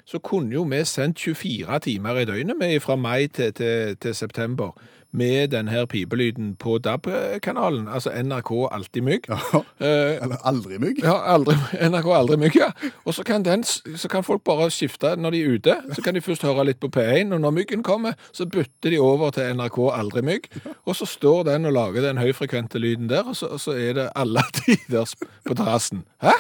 så 0.04 0.18
kunne 0.18 0.52
jo 0.52 0.62
vi 0.62 0.84
sendt 0.84 1.18
24 1.18 1.78
timer 1.80 2.20
i 2.20 2.24
døgnet 2.24 2.56
med 2.56 2.80
fra 2.80 2.96
mai 2.96 3.26
til, 3.26 3.52
til, 3.52 3.96
til 3.96 4.14
september 4.14 4.76
med 5.14 5.52
denne 5.52 5.84
pipelyden 5.86 6.56
på 6.58 6.78
DAB-kanalen, 6.82 7.84
altså 7.88 8.10
NRK 8.22 8.50
Alltid 8.74 9.02
Mygg. 9.06 9.28
Ja, 9.30 9.60
Eller 9.80 10.36
aldri 10.44 10.78
mygg. 10.82 10.98
ja, 11.04 11.14
aldri, 11.34 11.54
NRK 11.90 12.08
Aldri 12.16 12.36
Mygg, 12.42 12.56
ja. 12.58 12.70
Og 13.04 13.14
så 13.14 13.22
kan, 13.26 13.44
den, 13.46 13.62
så 13.64 14.08
kan 14.10 14.24
folk 14.26 14.42
bare 14.44 14.66
skifte 14.74 15.14
når 15.16 15.30
de 15.36 15.42
er 15.44 15.54
ute. 15.58 15.76
Så 15.94 16.02
kan 16.02 16.14
de 16.18 16.22
først 16.24 16.42
høre 16.42 16.64
litt 16.66 16.80
på 16.82 16.90
P1, 16.96 17.30
og 17.36 17.40
når 17.44 17.54
myggen 17.60 17.82
kommer, 17.86 18.18
så 18.34 18.46
bytter 18.50 18.90
de 18.96 18.98
over 18.98 19.30
til 19.36 19.54
NRK 19.54 19.78
Aldri 19.94 20.24
Mygg. 20.26 20.50
Og 20.84 20.96
så 20.98 21.06
står 21.06 21.44
den 21.52 21.70
og 21.70 21.76
lager 21.78 22.02
den 22.08 22.18
høyfrekvente 22.18 22.82
lyden 22.82 23.08
der, 23.12 23.22
og 23.30 23.36
så, 23.38 23.52
og 23.54 23.62
så 23.62 23.78
er 23.78 23.94
det 24.00 24.08
alle 24.18 24.42
tider 24.64 25.14
på 25.46 25.54
terrassen. 25.54 26.02
Hæ? 26.22 26.34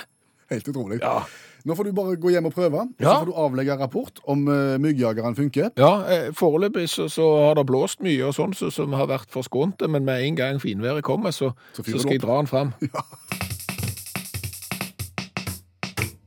Helt 0.50 0.68
utrolig. 0.68 0.98
Ja. 1.02 1.20
Nå 1.64 1.72
får 1.78 1.84
du 1.88 1.92
bare 1.96 2.16
gå 2.20 2.28
hjem 2.34 2.44
og 2.50 2.52
prøve, 2.52 2.80
og 2.82 2.88
så 3.00 3.04
Ja. 3.06 3.14
får 3.22 3.26
du 3.30 3.32
avlegge 3.40 3.78
rapport 3.80 4.18
om 4.28 4.46
uh, 4.48 4.76
myggjageren 4.78 5.34
funker. 5.36 5.70
Ja, 5.80 5.92
eh, 6.12 6.26
foreløpig 6.36 6.88
så, 6.92 7.08
så 7.08 7.24
har 7.46 7.54
det 7.54 7.66
blåst 7.66 8.02
mye 8.04 8.26
og 8.28 8.34
sånn, 8.36 8.52
så, 8.54 8.68
som 8.70 8.92
har 8.92 9.06
vært 9.08 9.30
forskånte, 9.32 9.88
men 9.88 10.04
med 10.04 10.22
en 10.26 10.36
gang 10.36 10.60
finværet 10.60 11.02
kommer, 11.02 11.30
så, 11.32 11.54
Så 11.72 11.82
så, 11.82 11.92
du 11.92 11.98
skal 11.98 12.12
jeg 12.18 12.20
opp. 12.22 12.28
dra 12.28 12.36
den 12.42 12.46
fram. 12.46 12.74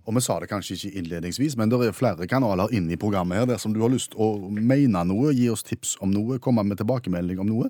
Og 0.08 0.16
vi 0.16 0.24
sa 0.24 0.38
det 0.40 0.48
kanskje 0.48 0.78
ikke 0.78 1.02
innledningsvis, 1.02 1.58
men 1.60 1.72
det 1.72 1.82
er 1.84 1.96
flere 1.96 2.28
kanaler 2.32 2.72
inne 2.76 2.96
i 2.96 3.00
programmet 3.00 3.42
her 3.42 3.48
dersom 3.50 3.74
du 3.76 3.82
har 3.84 3.92
lyst 3.92 4.16
å 4.16 4.30
mene 4.48 5.02
noe, 5.10 5.34
gi 5.36 5.50
oss 5.52 5.66
tips 5.68 5.98
om 6.04 6.14
noe, 6.14 6.40
komme 6.40 6.64
med 6.64 6.80
tilbakemelding 6.80 7.42
om 7.44 7.50
noe. 7.50 7.68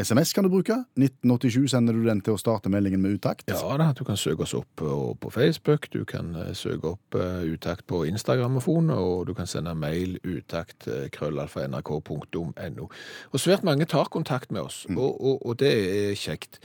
SMS 0.00 0.34
kan 0.36 0.44
du 0.44 0.50
bruke. 0.52 0.76
1987 1.00 1.72
sender 1.72 1.96
du 1.96 2.04
den 2.04 2.20
til 2.24 2.36
å 2.36 2.40
starte 2.40 2.70
meldingen 2.72 3.00
med 3.00 3.16
utakt. 3.16 3.48
Ja 3.48 3.78
da, 3.80 3.90
du 3.96 4.04
kan 4.04 4.20
søke 4.20 4.44
oss 4.44 4.54
opp 4.56 4.68
på, 4.80 4.90
på 5.20 5.32
Facebook, 5.32 5.88
du 5.92 6.04
kan 6.08 6.34
eh, 6.36 6.52
søke 6.56 6.94
opp 6.94 7.16
eh, 7.16 7.48
utakt 7.48 7.86
på 7.88 8.04
Instagram-fon, 8.12 8.92
og 8.92 9.26
du 9.30 9.34
kan 9.36 9.48
sende 9.48 9.74
mail 9.76 10.18
utakt 10.20 10.88
krøllalfa.nrk.no. 11.16 12.88
Og 13.32 13.40
svært 13.40 13.64
mange 13.66 13.88
tar 13.88 14.12
kontakt 14.12 14.52
med 14.52 14.68
oss, 14.68 14.84
og, 14.92 15.16
og, 15.16 15.44
og 15.46 15.60
det 15.64 15.72
er 15.72 16.16
kjekt. 16.18 16.60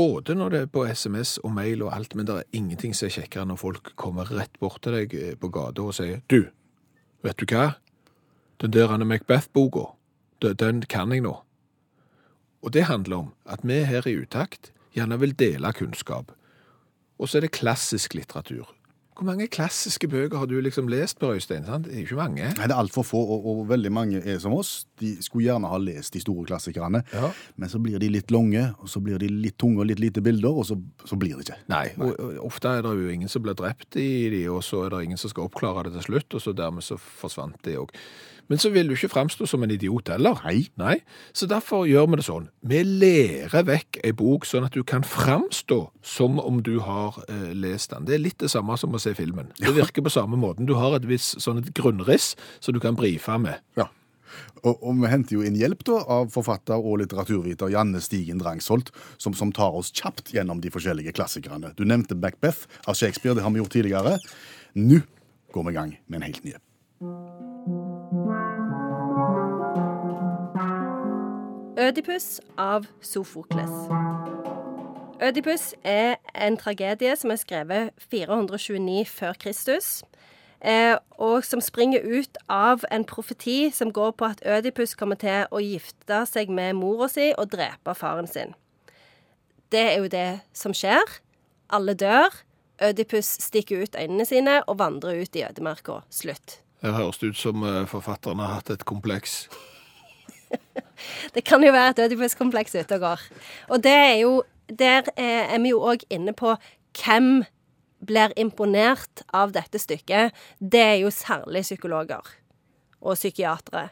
Både 0.00 0.32
når 0.38 0.52
det 0.54 0.60
er 0.64 0.68
på 0.72 0.86
SMS 0.88 1.34
og 1.44 1.52
mail 1.52 1.82
og 1.84 1.92
alt, 1.92 2.14
men 2.16 2.24
det 2.28 2.36
er 2.38 2.56
ingenting 2.56 2.94
som 2.96 3.10
er 3.10 3.14
kjekkere 3.18 3.44
når 3.50 3.58
folk 3.60 3.90
kommer 4.00 4.30
rett 4.32 4.54
bort 4.62 4.80
til 4.86 4.96
deg 4.96 5.14
eh, 5.18 5.34
på 5.36 5.50
gata 5.52 5.84
og 5.84 5.92
sier 5.96 6.22
Du, 6.32 6.46
vet 7.26 7.36
du 7.36 7.44
hva? 7.50 7.74
Den 8.62 8.72
der 8.72 8.92
Anne 8.94 9.04
Macbeth-boka, 9.08 9.90
den- 10.40 10.82
kan 10.88 11.12
jeg 11.12 11.20
nå. 11.24 11.34
Og 12.62 12.72
det 12.72 12.86
handler 12.88 13.16
om 13.16 13.32
at 13.44 13.60
vi 13.64 13.82
her 13.84 14.06
i 14.08 14.16
Utakt 14.22 14.72
gjerne 14.96 15.18
vil 15.20 15.32
dele 15.36 15.72
kunnskap. 15.76 16.32
Og 17.18 17.28
så 17.28 17.38
er 17.38 17.46
det 17.46 17.52
klassisk 17.56 18.14
litteratur. 18.16 18.68
Hvor 19.20 19.28
mange 19.28 19.50
klassiske 19.52 20.08
bøker 20.08 20.40
har 20.40 20.48
du 20.48 20.54
liksom 20.64 20.86
lest, 20.88 21.18
Per 21.20 21.34
Øystein? 21.36 21.66
Sant? 21.68 21.84
Det 21.84 21.92
er 21.92 21.98
jo 22.00 22.06
ikke 22.06 22.16
mange. 22.22 22.46
Nei, 22.56 22.64
det 22.64 22.72
er 22.72 22.80
altfor 22.80 23.04
få, 23.04 23.20
og, 23.34 23.44
og 23.52 23.58
veldig 23.68 23.90
mange 23.92 24.22
er 24.24 24.38
som 24.40 24.54
oss. 24.56 24.86
De 25.02 25.10
skulle 25.20 25.44
gjerne 25.44 25.68
ha 25.68 25.76
lest 25.76 26.14
de 26.16 26.22
store 26.24 26.46
klassikerne, 26.48 27.02
Ja. 27.12 27.28
men 27.60 27.68
så 27.68 27.76
blir 27.84 28.00
de 28.00 28.08
litt 28.08 28.32
lange, 28.32 28.62
og 28.80 28.88
så 28.88 29.02
blir 29.04 29.20
de 29.20 29.28
litt 29.28 29.58
tunge 29.60 29.84
og 29.84 29.90
litt 29.90 30.00
lite 30.00 30.24
bilder, 30.24 30.56
og 30.62 30.64
så, 30.70 30.78
så 31.04 31.20
blir 31.20 31.36
det 31.36 31.44
ikke. 31.50 31.60
Nei, 31.68 31.84
og, 32.00 32.14
og 32.16 32.40
ofte 32.48 32.72
er 32.78 32.88
det 32.88 32.96
jo 32.96 33.12
ingen 33.12 33.28
som 33.28 33.44
blir 33.44 33.58
drept 33.60 34.00
i 34.00 34.08
de, 34.32 34.40
og 34.48 34.64
så 34.64 34.86
er 34.86 34.96
det 34.96 35.04
ingen 35.10 35.20
som 35.20 35.34
skal 35.34 35.50
oppklare 35.50 35.84
det 35.90 35.98
til 35.98 36.08
slutt, 36.14 36.38
og 36.40 36.46
så 36.48 36.56
dermed 36.56 36.88
så 36.88 36.96
forsvant 36.96 37.60
de 37.68 37.76
òg. 37.84 37.92
Men 38.48 38.60
så 38.62 38.70
vil 38.74 38.88
du 38.88 38.94
ikke 38.96 39.12
framstå 39.12 39.46
som 39.50 39.62
en 39.64 39.74
idiot 39.74 40.08
heller. 40.12 40.40
Nei. 40.46 40.64
Nei. 40.80 40.96
Så 41.36 41.48
derfor 41.50 41.86
gjør 41.88 42.08
vi 42.10 42.20
det 42.20 42.26
sånn. 42.26 42.48
Vi 42.66 42.82
lærer 42.86 43.66
vekk 43.68 44.00
ei 44.06 44.14
bok 44.16 44.48
sånn 44.48 44.66
at 44.68 44.76
du 44.76 44.82
kan 44.86 45.04
framstå 45.06 45.80
som 46.06 46.40
om 46.42 46.62
du 46.66 46.78
har 46.86 47.20
eh, 47.28 47.50
lest 47.54 47.94
den. 47.94 48.08
Det 48.08 48.16
er 48.16 48.24
litt 48.24 48.40
det 48.42 48.52
samme 48.52 48.76
som 48.80 48.94
å 48.94 49.02
se 49.02 49.14
filmen. 49.18 49.52
Det 49.60 49.74
virker 49.76 50.04
på 50.06 50.12
samme 50.12 50.40
måten. 50.40 50.68
Du 50.68 50.76
har 50.78 50.96
et 50.96 51.08
visst 51.08 51.40
sånn 51.42 51.62
et 51.62 51.72
grunnriss 51.76 52.34
som 52.60 52.76
du 52.76 52.82
kan 52.82 52.98
brife 52.98 53.38
med. 53.40 53.60
Ja. 53.78 53.90
Og, 54.62 54.76
og 54.76 54.98
vi 55.00 55.10
henter 55.10 55.36
jo 55.38 55.44
inn 55.46 55.58
hjelp 55.58 55.84
da, 55.88 56.00
av 56.18 56.30
forfatter 56.34 56.78
og 56.78 57.00
litteraturviter 57.02 57.72
Janne 57.72 58.02
Stigen 58.04 58.40
Drangsholt, 58.42 58.92
som, 59.20 59.36
som 59.36 59.52
tar 59.56 59.76
oss 59.80 59.92
kjapt 59.96 60.34
gjennom 60.34 60.62
de 60.62 60.72
forskjellige 60.72 61.14
klassikerne. 61.16 61.74
Du 61.78 61.86
nevnte 61.88 62.18
Macbeth 62.18 62.68
av 62.86 62.98
Shakespeare, 62.98 63.36
det 63.38 63.46
har 63.46 63.54
vi 63.54 63.62
gjort 63.62 63.76
tidligere. 63.76 64.18
Nå 64.78 65.02
går 65.54 65.66
vi 65.68 65.74
i 65.74 65.80
gang 65.80 65.94
med 66.06 66.20
en 66.20 66.28
helt 66.30 66.44
ny. 66.46 66.58
Ødipus 71.80 72.40
av 72.58 72.84
Sofokles. 73.00 73.70
Ødipus 75.22 75.74
er 75.84 76.16
en 76.34 76.58
tragedie 76.60 77.14
som 77.16 77.32
er 77.32 77.38
skrevet 77.40 77.90
429 78.10 79.06
før 79.08 79.32
Kristus, 79.40 80.02
eh, 80.60 80.98
og 81.16 81.44
som 81.44 81.60
springer 81.60 82.04
ut 82.04 82.36
av 82.48 82.84
en 82.90 83.04
profeti 83.04 83.70
som 83.72 83.92
går 83.92 84.10
på 84.10 84.28
at 84.28 84.44
Ødipus 84.44 84.92
kommer 84.94 85.16
til 85.16 85.48
å 85.48 85.62
gifte 85.64 86.20
seg 86.28 86.52
med 86.52 86.76
mora 86.76 87.08
si 87.08 87.30
og 87.38 87.48
drepe 87.56 87.96
faren 87.96 88.28
sin. 88.28 88.52
Det 89.72 89.86
er 89.94 89.98
jo 90.02 90.12
det 90.12 90.40
som 90.52 90.76
skjer. 90.76 91.16
Alle 91.70 91.94
dør. 91.94 92.28
Ødipus 92.82 93.38
stikker 93.40 93.82
ut 93.82 93.96
øynene 93.96 94.28
sine 94.28 94.60
og 94.66 94.78
vandrer 94.78 95.22
ut 95.22 95.36
i 95.36 95.48
ødemarka. 95.48 96.02
Slutt. 96.10 96.60
Det 96.82 96.92
høres 96.92 97.22
ut 97.22 97.36
som 97.36 97.64
eh, 97.64 97.86
forfatteren 97.88 98.44
har 98.44 98.58
hatt 98.60 98.70
et 98.70 98.84
kompleks. 98.84 99.46
Det 101.34 101.44
kan 101.46 101.62
jo 101.64 101.72
være 101.72 101.94
et 101.94 102.02
ødipuskompleks 102.06 102.74
ute 102.76 102.98
og 102.98 103.04
går. 103.04 103.22
Og 103.74 103.84
det 103.84 103.96
er 103.96 104.16
jo 104.22 104.42
Der 104.70 105.02
er, 105.16 105.50
er 105.50 105.58
vi 105.58 105.72
jo 105.72 105.80
òg 105.82 106.04
inne 106.14 106.30
på 106.30 106.52
hvem 106.94 107.42
blir 108.06 108.30
imponert 108.38 109.24
av 109.34 109.50
dette 109.50 109.80
stykket. 109.82 110.30
Det 110.62 110.82
er 110.92 110.98
jo 111.02 111.10
særlig 111.10 111.64
psykologer 111.66 112.22
og 113.00 113.18
psykiatere 113.18 113.88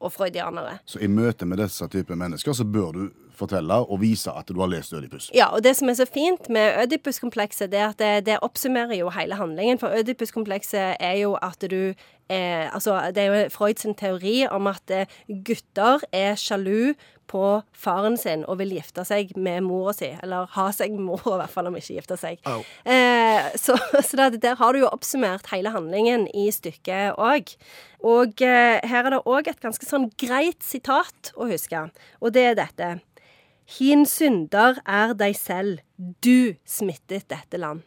og 0.00 0.12
freudianere. 0.12 0.80
Så 0.84 0.98
i 0.98 1.06
møte 1.06 1.46
med 1.46 1.62
disse 1.62 1.86
typer 1.92 2.18
mennesker 2.18 2.56
så 2.58 2.66
bør 2.66 2.90
du 2.92 3.04
fortelle 3.38 3.78
og 3.84 4.00
vise 4.02 4.32
at 4.32 4.48
du 4.48 4.60
har 4.60 4.70
lest 4.72 4.94
Ødipus. 4.96 5.30
Ja, 5.34 5.50
og 5.52 5.64
det 5.64 5.76
som 5.78 5.90
er 5.92 5.98
så 5.98 6.06
fint 6.08 6.50
med 6.52 6.80
Ødipus-komplekset, 6.82 7.70
det 7.72 7.80
er 7.80 7.88
at 7.92 7.98
det, 8.02 8.26
det 8.26 8.38
oppsummerer 8.42 8.96
jo 8.98 9.10
hele 9.14 9.38
handlingen. 9.38 9.80
For 9.82 9.94
Ødipus-komplekset 9.96 10.96
er 11.00 11.18
jo 11.22 11.36
at 11.42 11.60
du 11.70 11.94
eh, 12.28 12.74
Altså, 12.74 12.98
det 13.14 13.22
er 13.22 13.26
jo 13.44 13.50
Freud 13.50 13.78
sin 13.78 13.94
teori 13.94 14.46
om 14.50 14.66
at 14.66 14.90
eh, 14.90 15.06
gutter 15.28 16.02
er 16.12 16.34
sjalu 16.40 16.94
på 17.30 17.42
faren 17.74 18.16
sin 18.18 18.44
og 18.46 18.60
vil 18.60 18.76
gifte 18.76 19.04
seg 19.06 19.32
med 19.38 19.64
mora 19.66 19.94
si. 19.96 20.12
Eller 20.22 20.48
ha 20.56 20.66
seg 20.74 20.94
med 20.94 21.06
mora, 21.08 21.36
i 21.36 21.40
hvert 21.42 21.54
fall, 21.54 21.70
om 21.70 21.78
ikke 21.78 21.98
gifte 21.98 22.18
seg. 22.20 22.38
Eh, 22.84 23.50
så 23.58 23.76
så 24.06 24.20
det, 24.20 24.42
der 24.44 24.58
har 24.60 24.72
du 24.72 24.82
jo 24.84 24.92
oppsummert 24.92 25.50
hele 25.52 25.72
handlingen 25.74 26.28
i 26.34 26.48
stykket 26.54 27.18
òg. 27.18 27.56
Og 28.06 28.44
eh, 28.44 28.78
her 28.86 29.08
er 29.08 29.16
det 29.16 29.24
òg 29.26 29.50
et 29.50 29.62
ganske 29.62 29.88
sånn 29.88 30.10
greit 30.20 30.62
sitat 30.64 31.32
å 31.36 31.50
huske, 31.50 31.88
og 32.20 32.34
det 32.36 32.50
er 32.52 32.58
dette. 32.58 32.96
Hin 33.66 34.06
synder 34.06 34.78
er 34.86 35.10
deg 35.18 35.34
selv, 35.34 35.82
du 36.22 36.54
smittet 36.62 37.26
dette 37.32 37.58
land. 37.58 37.82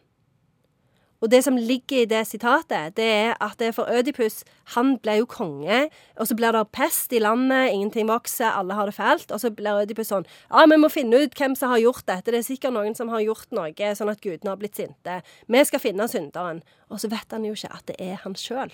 Og 1.20 1.28
det 1.28 1.42
som 1.44 1.56
ligger 1.56 2.02
i 2.02 2.08
det 2.08 2.20
sitatet, 2.28 2.94
det 2.96 3.04
er 3.04 3.32
at 3.44 3.58
det 3.60 3.66
er 3.68 3.74
for 3.76 3.88
Ødipus 3.92 4.40
Han 4.76 4.94
ble 5.04 5.18
jo 5.18 5.26
konge, 5.28 5.88
og 6.16 6.28
så 6.28 6.36
blir 6.36 6.52
det 6.56 6.62
pest 6.72 7.12
i 7.12 7.20
landet, 7.20 7.72
ingenting 7.72 8.08
vokser, 8.08 8.48
alle 8.48 8.74
har 8.74 8.88
det 8.88 8.94
fælt. 8.94 9.32
Og 9.32 9.40
så 9.40 9.50
blir 9.50 9.82
Ødipus 9.82 10.08
sånn 10.12 10.24
Ja, 10.50 10.64
vi 10.64 10.80
må 10.80 10.88
finne 10.88 11.20
ut 11.20 11.36
hvem 11.36 11.56
som 11.56 11.72
har 11.74 11.82
gjort 11.82 12.06
dette. 12.06 12.30
Det 12.32 12.40
er 12.40 12.48
sikkert 12.48 12.76
noen 12.76 12.96
som 12.96 13.12
har 13.12 13.24
gjort 13.24 13.52
noe 13.52 13.94
sånn 13.96 14.12
at 14.12 14.20
gudene 14.24 14.54
har 14.54 14.60
blitt 14.60 14.80
sinte. 14.80 15.20
Vi 15.48 15.64
skal 15.64 15.84
finne 15.84 16.08
synderen. 16.08 16.62
Og 16.88 17.00
så 17.00 17.08
vet 17.12 17.32
han 17.32 17.44
jo 17.44 17.52
ikke 17.52 17.72
at 17.72 17.86
det 17.88 18.00
er 18.00 18.16
han 18.24 18.36
sjøl. 18.36 18.72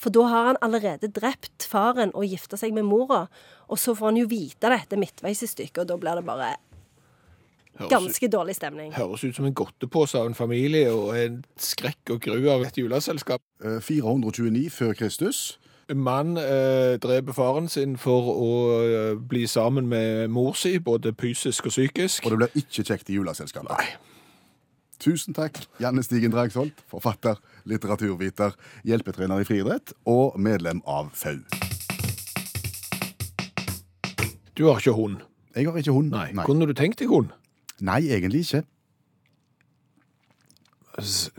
For 0.00 0.12
da 0.14 0.24
har 0.32 0.50
han 0.50 0.60
allerede 0.64 1.10
drept 1.12 1.66
faren 1.68 2.14
og 2.16 2.24
gifta 2.24 2.56
seg 2.56 2.72
med 2.76 2.88
mora. 2.88 3.26
Og 3.68 3.78
så 3.78 3.94
får 3.94 4.12
han 4.12 4.20
jo 4.22 4.30
vite 4.30 4.72
dette 4.72 4.98
midtveis 4.98 5.44
i 5.44 5.50
stykket, 5.50 5.84
og 5.84 5.90
da 5.92 6.00
blir 6.00 6.20
det 6.20 6.26
bare 6.28 6.56
Ganske 7.80 7.96
ganske 7.96 8.28
dårlig 8.28 8.54
stemning. 8.56 8.92
høres 8.92 9.24
ut 9.24 9.36
som 9.36 9.44
en 9.44 9.54
godtepose 9.54 10.18
av 10.18 10.26
en 10.26 10.34
familie 10.34 10.92
og 10.92 11.16
en 11.16 11.44
skrekk 11.56 12.10
og 12.10 12.20
gru 12.20 12.50
av 12.50 12.62
et 12.66 12.76
juleselskap. 12.76 13.40
Eh, 13.64 13.80
429 13.80 14.70
før 14.70 14.92
Kristus. 14.92 15.58
En 15.88 15.98
mann 15.98 16.36
eh, 16.36 16.98
dreper 17.00 17.32
faren 17.32 17.68
sin 17.68 17.96
for 17.96 18.28
å 18.34 18.50
eh, 18.84 19.16
bli 19.16 19.46
sammen 19.46 19.88
med 19.88 20.28
mor 20.28 20.52
si, 20.52 20.78
både 20.78 21.14
fysisk 21.20 21.66
og 21.66 21.70
psykisk. 21.70 22.26
Og 22.26 22.30
det 22.30 22.38
blir 22.38 22.62
ikke 22.62 22.84
kjekt 22.84 23.10
i 23.10 23.16
juleselskapet. 23.16 23.72
Nei. 23.72 24.19
Tusen 25.00 25.32
takk, 25.36 25.56
Janne 25.80 26.02
Stigen 26.04 26.32
Dragsholt, 26.34 26.82
forfatter, 26.90 27.38
litteraturviter, 27.68 28.52
hjelpetrener 28.84 29.40
i 29.40 29.46
friidrett 29.48 29.94
og 30.08 30.36
medlem 30.40 30.82
av 30.84 31.08
FAU. 31.16 31.38
Du 34.58 34.66
har 34.68 34.76
ikke 34.82 34.92
hund. 34.92 35.22
Jeg 35.56 35.66
har 35.70 35.78
ikke 35.80 35.94
hund. 35.96 36.12
Nei. 36.12 36.34
Kunne 36.44 36.68
du 36.68 36.74
tenkt 36.76 37.00
deg 37.00 37.08
hund? 37.08 37.32
Nei, 37.80 38.02
egentlig 38.12 38.42
ikke. 38.44 38.60
S- 41.00 41.30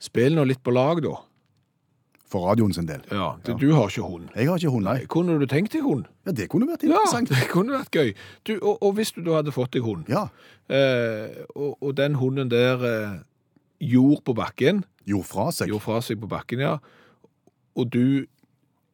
Spill 0.00 0.38
nå 0.38 0.44
litt 0.46 0.62
på 0.64 0.72
lag, 0.72 1.02
da. 1.04 1.16
For 2.30 2.44
radioen 2.46 2.70
sin 2.76 2.86
del. 2.86 3.00
Ja, 3.10 3.32
du, 3.42 3.54
du 3.58 3.72
har 3.74 3.88
ikke 3.90 4.04
hund. 4.06 4.28
Jeg 4.38 4.46
har 4.46 4.60
ikke 4.60 4.70
hund, 4.70 4.84
nei. 4.86 5.00
Kunne 5.10 5.34
du 5.40 5.46
tenkt 5.50 5.72
deg 5.74 5.82
hund? 5.82 6.04
Ja, 6.28 6.32
Det 6.38 6.46
kunne 6.52 6.68
vært 6.70 6.84
interessant. 6.86 7.30
Ja, 7.32 7.40
det 7.40 7.48
kunne 7.50 7.74
vært 7.74 7.90
gøy. 7.98 8.12
Du, 8.46 8.52
og, 8.60 8.76
og 8.86 8.92
hvis 9.00 9.10
du 9.16 9.22
da 9.26 9.40
hadde 9.40 9.54
fått 9.56 9.72
deg 9.74 9.82
hund, 9.82 10.06
Ja. 10.12 10.28
eh, 10.70 11.40
og, 11.56 11.72
og 11.82 11.96
den 11.98 12.14
hunden 12.20 12.52
der 12.52 12.84
eh, 12.86 13.16
gjorde 13.82 14.22
på 14.30 14.36
bakken, 14.38 14.84
Gjorde 15.10 15.26
fra 15.26 15.48
seg. 15.50 15.72
gjorde 15.72 15.82
fra 15.88 15.98
seg 16.06 16.20
på 16.22 16.28
bakken, 16.30 16.60
ja, 16.62 16.76
og 17.74 17.90
du 17.90 18.26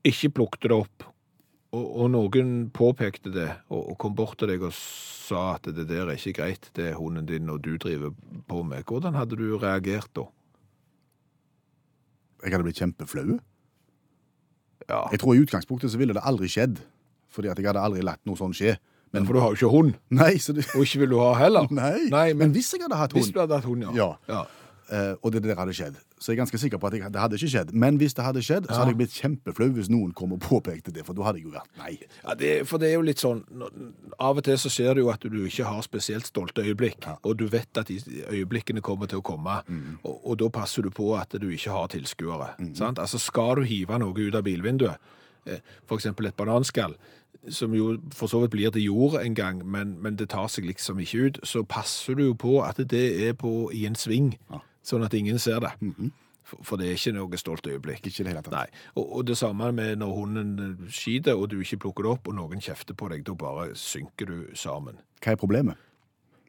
ikke 0.06 0.30
plukket 0.38 0.68
det 0.70 0.76
opp, 0.78 1.04
og, 1.76 1.84
og 2.00 2.10
noen 2.14 2.54
påpekte 2.72 3.32
det, 3.34 3.50
og, 3.68 3.82
og 3.92 3.98
kom 4.00 4.14
bort 4.16 4.38
til 4.40 4.48
deg 4.48 4.62
og 4.64 4.72
sa 4.72 5.56
at 5.58 5.66
det 5.76 5.88
der 5.90 6.06
er 6.06 6.14
ikke 6.16 6.36
greit, 6.38 6.70
det 6.78 6.92
er 6.92 6.96
hunden 7.00 7.26
din, 7.28 7.50
og 7.52 7.60
du 7.66 7.74
driver 7.82 8.14
på 8.48 8.62
med, 8.64 8.84
hvordan 8.86 9.18
hadde 9.18 9.36
du 9.36 9.58
reagert 9.60 10.08
da? 10.16 10.24
Jeg 12.46 12.54
hadde 12.54 12.66
blitt 12.68 12.78
kjempeflau. 12.78 13.38
Ja, 14.86 15.00
Jeg 15.10 15.18
tror 15.22 15.34
i 15.34 15.40
utgangspunktet 15.42 15.90
så 15.90 15.98
ville 15.98 16.14
det 16.14 16.22
aldri 16.22 16.46
skjedd. 16.50 16.78
Fordi 17.34 17.50
at 17.50 17.58
jeg 17.58 17.66
hadde 17.66 17.82
aldri 17.82 18.04
latt 18.06 18.22
noe 18.28 18.38
sånt 18.38 18.54
skje. 18.56 18.76
Men 19.14 19.26
for 19.26 19.34
du 19.36 19.40
har 19.42 19.52
jo 19.54 19.56
ikke 19.58 19.70
hund, 19.72 19.94
Nei, 20.14 20.36
så 20.42 20.52
det, 20.54 20.64
og 20.76 20.82
ikke 20.84 21.00
vil 21.04 21.10
du 21.14 21.18
ha 21.22 21.32
heller. 21.38 21.66
nei. 21.70 22.06
Nei, 22.12 22.28
men, 22.34 22.38
men 22.48 22.54
hvis 22.56 22.72
jeg 22.74 22.82
hadde 22.84 22.98
hatt 22.98 23.14
hund 23.16 23.22
hvis 23.24 23.32
du 23.34 23.38
hadde 23.40 23.58
hatt 23.58 23.66
hund, 23.66 23.84
ja. 23.96 24.08
Ja. 24.28 24.40
Ja. 24.90 25.10
eh, 25.10 25.14
og 25.22 25.32
det 25.32 25.42
der 25.44 25.58
hadde 25.58 25.74
skjedd, 25.76 25.96
så 26.18 26.32
jeg 26.32 26.36
er 26.36 26.40
ganske 26.42 26.58
sikker 26.58 26.80
på 26.80 26.88
at 26.88 26.96
jeg, 26.96 27.12
det 27.12 27.20
hadde 27.20 27.36
ikke 27.36 27.50
skjedd. 27.52 27.72
Men 27.74 27.98
hvis 28.00 28.14
det 28.16 28.24
hadde 28.24 28.42
skjedd, 28.42 28.68
så 28.70 28.78
hadde 28.80 28.94
jeg 28.94 29.00
blitt 29.00 29.16
kjempeflau 29.16 29.68
hvis 29.76 29.90
noen 29.92 30.12
kom 30.16 30.32
og 30.36 30.40
påpekte 30.44 30.94
det, 30.94 31.04
for 31.06 31.16
da 31.18 31.26
hadde 31.26 31.42
jeg 31.42 31.48
jo 31.48 31.54
vært 31.56 31.80
nei. 31.82 31.92
Ja, 32.22 32.36
det, 32.38 32.52
for 32.70 32.82
det 32.82 32.90
er 32.90 32.96
jo 32.96 33.04
litt 33.06 33.22
sånn 33.22 33.42
Av 34.16 34.38
og 34.38 34.44
til 34.46 34.56
så 34.60 34.70
skjer 34.72 34.96
det 34.96 35.04
jo 35.04 35.10
at 35.12 35.26
du 35.26 35.38
ikke 35.44 35.66
har 35.68 35.82
spesielt 35.84 36.28
stolte 36.28 36.64
øyeblikk, 36.64 37.04
og 37.22 37.36
du 37.40 37.46
vet 37.52 37.82
at 37.82 37.90
de 37.90 37.98
øyeblikkene 38.30 38.80
kommer 38.84 39.10
til 39.10 39.20
å 39.20 39.26
komme, 39.26 39.60
og, 40.02 40.16
og 40.16 40.38
da 40.40 40.48
passer 40.52 40.86
du 40.86 40.90
på 40.94 41.12
at 41.18 41.36
du 41.40 41.48
ikke 41.50 41.74
har 41.74 41.90
tilskuere. 41.92 42.54
sant? 42.78 42.98
Altså 43.02 43.18
Skal 43.22 43.60
du 43.60 43.66
hive 43.68 43.98
noe 44.00 44.16
ut 44.16 44.34
av 44.34 44.44
bilvinduet, 44.46 44.96
f.eks. 45.46 45.62
for 45.86 46.00
eksempel 46.00 46.26
et 46.30 46.36
bananskall, 46.36 46.96
som 47.52 47.74
jo 47.74 47.92
for 48.14 48.26
så 48.26 48.40
vidt 48.42 48.50
blir 48.50 48.70
til 48.74 48.82
jord 48.88 49.20
en 49.20 49.34
gang, 49.34 49.60
men, 49.66 49.96
men 50.02 50.16
det 50.18 50.30
tar 50.32 50.48
seg 50.50 50.64
liksom 50.66 50.98
ikke 50.98 51.26
ut, 51.26 51.38
så 51.46 51.62
passer 51.62 52.16
du 52.18 52.24
jo 52.24 52.32
på 52.34 52.56
at 52.64 52.80
det 52.90 53.04
er 53.28 53.36
på 53.38 53.70
i 53.74 53.84
en 53.86 53.94
sving, 53.94 54.32
sånn 54.86 55.04
at 55.06 55.14
ingen 55.18 55.38
ser 55.42 55.60
det. 55.64 55.72
For, 56.46 56.62
for 56.62 56.78
det 56.78 56.86
er 56.88 56.98
ikke 56.98 57.14
noe 57.16 57.40
stolt 57.40 57.66
øyeblikk. 57.66 58.06
Ikke 58.06 58.22
det 58.22 58.32
hele 58.32 58.42
tatt. 58.46 58.54
Nei. 58.54 58.84
Og, 58.94 59.08
og 59.18 59.24
det 59.26 59.34
samme 59.38 59.72
med 59.74 59.98
når 59.98 60.12
hunden 60.14 60.52
skyter, 60.86 60.92
skiter, 61.00 61.40
og 61.40 61.50
du 61.50 61.58
ikke 61.60 61.80
plukker 61.86 62.06
det 62.06 62.12
opp, 62.12 62.30
og 62.30 62.38
noen 62.38 62.62
kjefter 62.62 62.94
på 62.94 63.10
deg, 63.10 63.24
da 63.26 63.34
bare 63.34 63.72
synker 63.78 64.30
du 64.30 64.36
sammen. 64.54 65.00
Hva 65.24 65.34
er 65.34 65.40
problemet? 65.40 65.82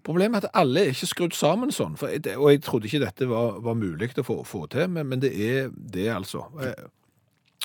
Problemet 0.07 0.45
er 0.45 0.47
at 0.47 0.59
alle 0.61 0.85
er 0.85 0.93
ikke 0.93 1.09
skrudd 1.09 1.33
sammen 1.35 1.73
sånn, 1.75 1.97
for 1.99 2.13
og 2.13 2.45
jeg 2.53 2.61
trodde 2.63 2.87
ikke 2.87 3.01
dette 3.03 3.27
var, 3.27 3.57
var 3.65 3.75
mulig 3.75 4.13
å 4.15 4.23
få, 4.23 4.37
få 4.47 4.61
til, 4.71 4.85
men, 4.93 5.09
men 5.09 5.19
det 5.19 5.33
er 5.35 5.73
det, 5.73 6.07
altså. 6.13 6.45
Eh, 6.63 6.85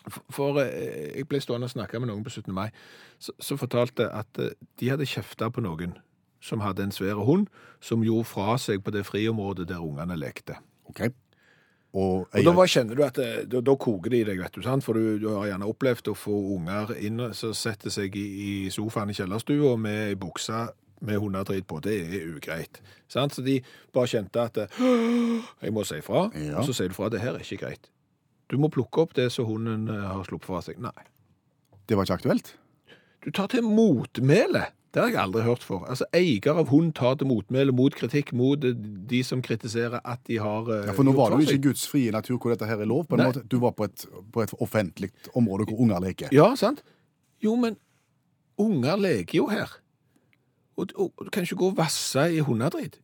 For, 0.02 0.22
for 0.34 0.58
eh, 0.58 1.12
jeg 1.20 1.28
ble 1.30 1.38
stående 1.38 1.68
og 1.68 1.70
snakke 1.76 2.00
med 2.02 2.08
noen 2.10 2.24
på 2.26 2.32
17. 2.32 2.48
mai, 2.56 2.72
så, 3.22 3.30
så 3.38 3.54
fortalte 3.60 4.08
at 4.10 4.40
eh, 4.42 4.56
de 4.80 4.88
hadde 4.90 5.06
kjefta 5.06 5.46
på 5.54 5.62
noen 5.62 5.94
som 6.42 6.60
hadde 6.64 6.82
en 6.88 6.92
svær 6.94 7.20
hund, 7.24 7.46
som 7.80 8.02
gjorde 8.04 8.26
fra 8.28 8.56
seg 8.58 8.82
på 8.84 8.90
det 8.94 9.04
friområdet 9.06 9.68
der 9.70 9.82
ungene 9.82 10.16
lekte. 10.18 10.58
Ok. 10.90 11.04
Og, 11.92 12.26
Og 12.32 12.44
da 12.46 12.52
bare 12.56 12.70
kjenner 12.72 12.96
du 12.96 13.02
at 13.04 13.18
det, 13.20 13.26
da, 13.52 13.60
da 13.60 13.74
koker 13.76 14.10
det 14.10 14.22
i 14.22 14.24
deg, 14.30 14.38
vet 14.40 14.54
du, 14.56 14.62
sant? 14.64 14.82
for 14.84 14.96
du, 14.96 15.18
du 15.20 15.26
har 15.34 15.50
gjerne 15.50 15.66
opplevd 15.68 16.08
å 16.08 16.14
få 16.16 16.32
unger 16.56 16.94
inn 17.04 17.20
som 17.36 17.52
setter 17.54 17.92
seg 17.92 18.16
i, 18.16 18.22
i 18.46 18.52
sofaen 18.72 19.12
i 19.12 19.16
kjellerstua 19.18 19.74
med 19.76 19.98
ei 20.08 20.14
bukse 20.16 20.62
med 21.04 21.18
hundedrit 21.20 21.66
på. 21.68 21.80
Det 21.84 21.96
er 22.00 22.28
ugreit. 22.32 22.80
Sant? 23.12 23.34
Så 23.36 23.44
de 23.44 23.58
bare 23.92 24.08
kjente 24.08 24.40
at 24.40 24.62
jeg 24.80 25.74
må 25.74 25.84
si 25.84 26.00
fra, 26.06 26.28
Ja. 26.38 26.60
og 26.62 26.64
så 26.70 26.72
sier 26.78 26.88
du 26.88 26.96
fra. 26.96 27.10
Det 27.12 27.20
her 27.20 27.36
er 27.36 27.44
ikke 27.44 27.60
greit. 27.66 27.90
Du 28.48 28.56
må 28.60 28.68
plukke 28.72 29.04
opp 29.04 29.12
det 29.18 29.28
som 29.32 29.46
hunden 29.48 29.88
eh, 29.92 30.06
har 30.14 30.24
sluppet 30.28 30.48
fra 30.48 30.60
seg. 30.64 30.80
Nei. 30.80 30.94
det 31.88 31.96
var 31.98 32.06
ikke 32.08 32.18
aktuelt? 32.22 32.54
Du 33.24 33.30
tar 33.30 33.48
til 33.52 33.62
motmæle. 33.68 34.64
Det 34.92 35.00
har 35.00 35.08
jeg 35.08 35.20
aldri 35.22 35.42
hørt 35.46 35.62
for. 35.64 35.86
Altså, 35.88 36.04
Eier 36.12 36.58
av 36.60 36.68
hund 36.68 36.90
tar 36.98 37.14
til 37.16 37.30
motmæle 37.30 37.72
mot 37.72 37.94
kritikk 37.96 38.34
mot 38.36 38.64
eh, 38.68 38.74
de 39.08 39.22
som 39.24 39.40
kritiserer 39.44 40.02
at 40.04 40.20
de 40.28 40.36
har 40.42 40.68
uh, 40.68 40.82
Ja, 40.90 40.92
For 40.92 41.08
nå 41.08 41.14
var 41.16 41.32
det 41.32 41.46
ikke 41.46 41.56
ikke 41.56 41.68
Guds 41.70 41.86
frie 41.88 42.12
natur 42.12 42.36
hvor 42.36 42.52
dette 42.52 42.68
her 42.68 42.82
er 42.84 42.90
lov. 42.90 43.06
på 43.08 43.16
en 43.16 43.24
Nei. 43.24 43.30
måte. 43.30 43.44
Du 43.48 43.56
var 43.62 43.72
på 43.78 43.88
et, 43.88 44.04
på 44.32 44.44
et 44.44 44.52
offentlig 44.60 45.10
område 45.34 45.70
hvor 45.70 45.80
unger 45.86 46.04
leker. 46.04 46.28
Ja, 46.36 46.50
sant? 46.60 46.84
Jo, 47.42 47.56
men 47.56 47.78
unger 48.60 49.00
leker 49.00 49.38
jo 49.38 49.48
her. 49.48 49.78
Og, 50.76 50.92
og, 50.96 51.12
og 51.16 51.24
du 51.24 51.30
kan 51.32 51.48
ikke 51.48 51.60
gå 51.62 51.72
og 51.72 51.80
vasse 51.80 52.28
i 52.28 52.44
hundedrit. 52.44 53.00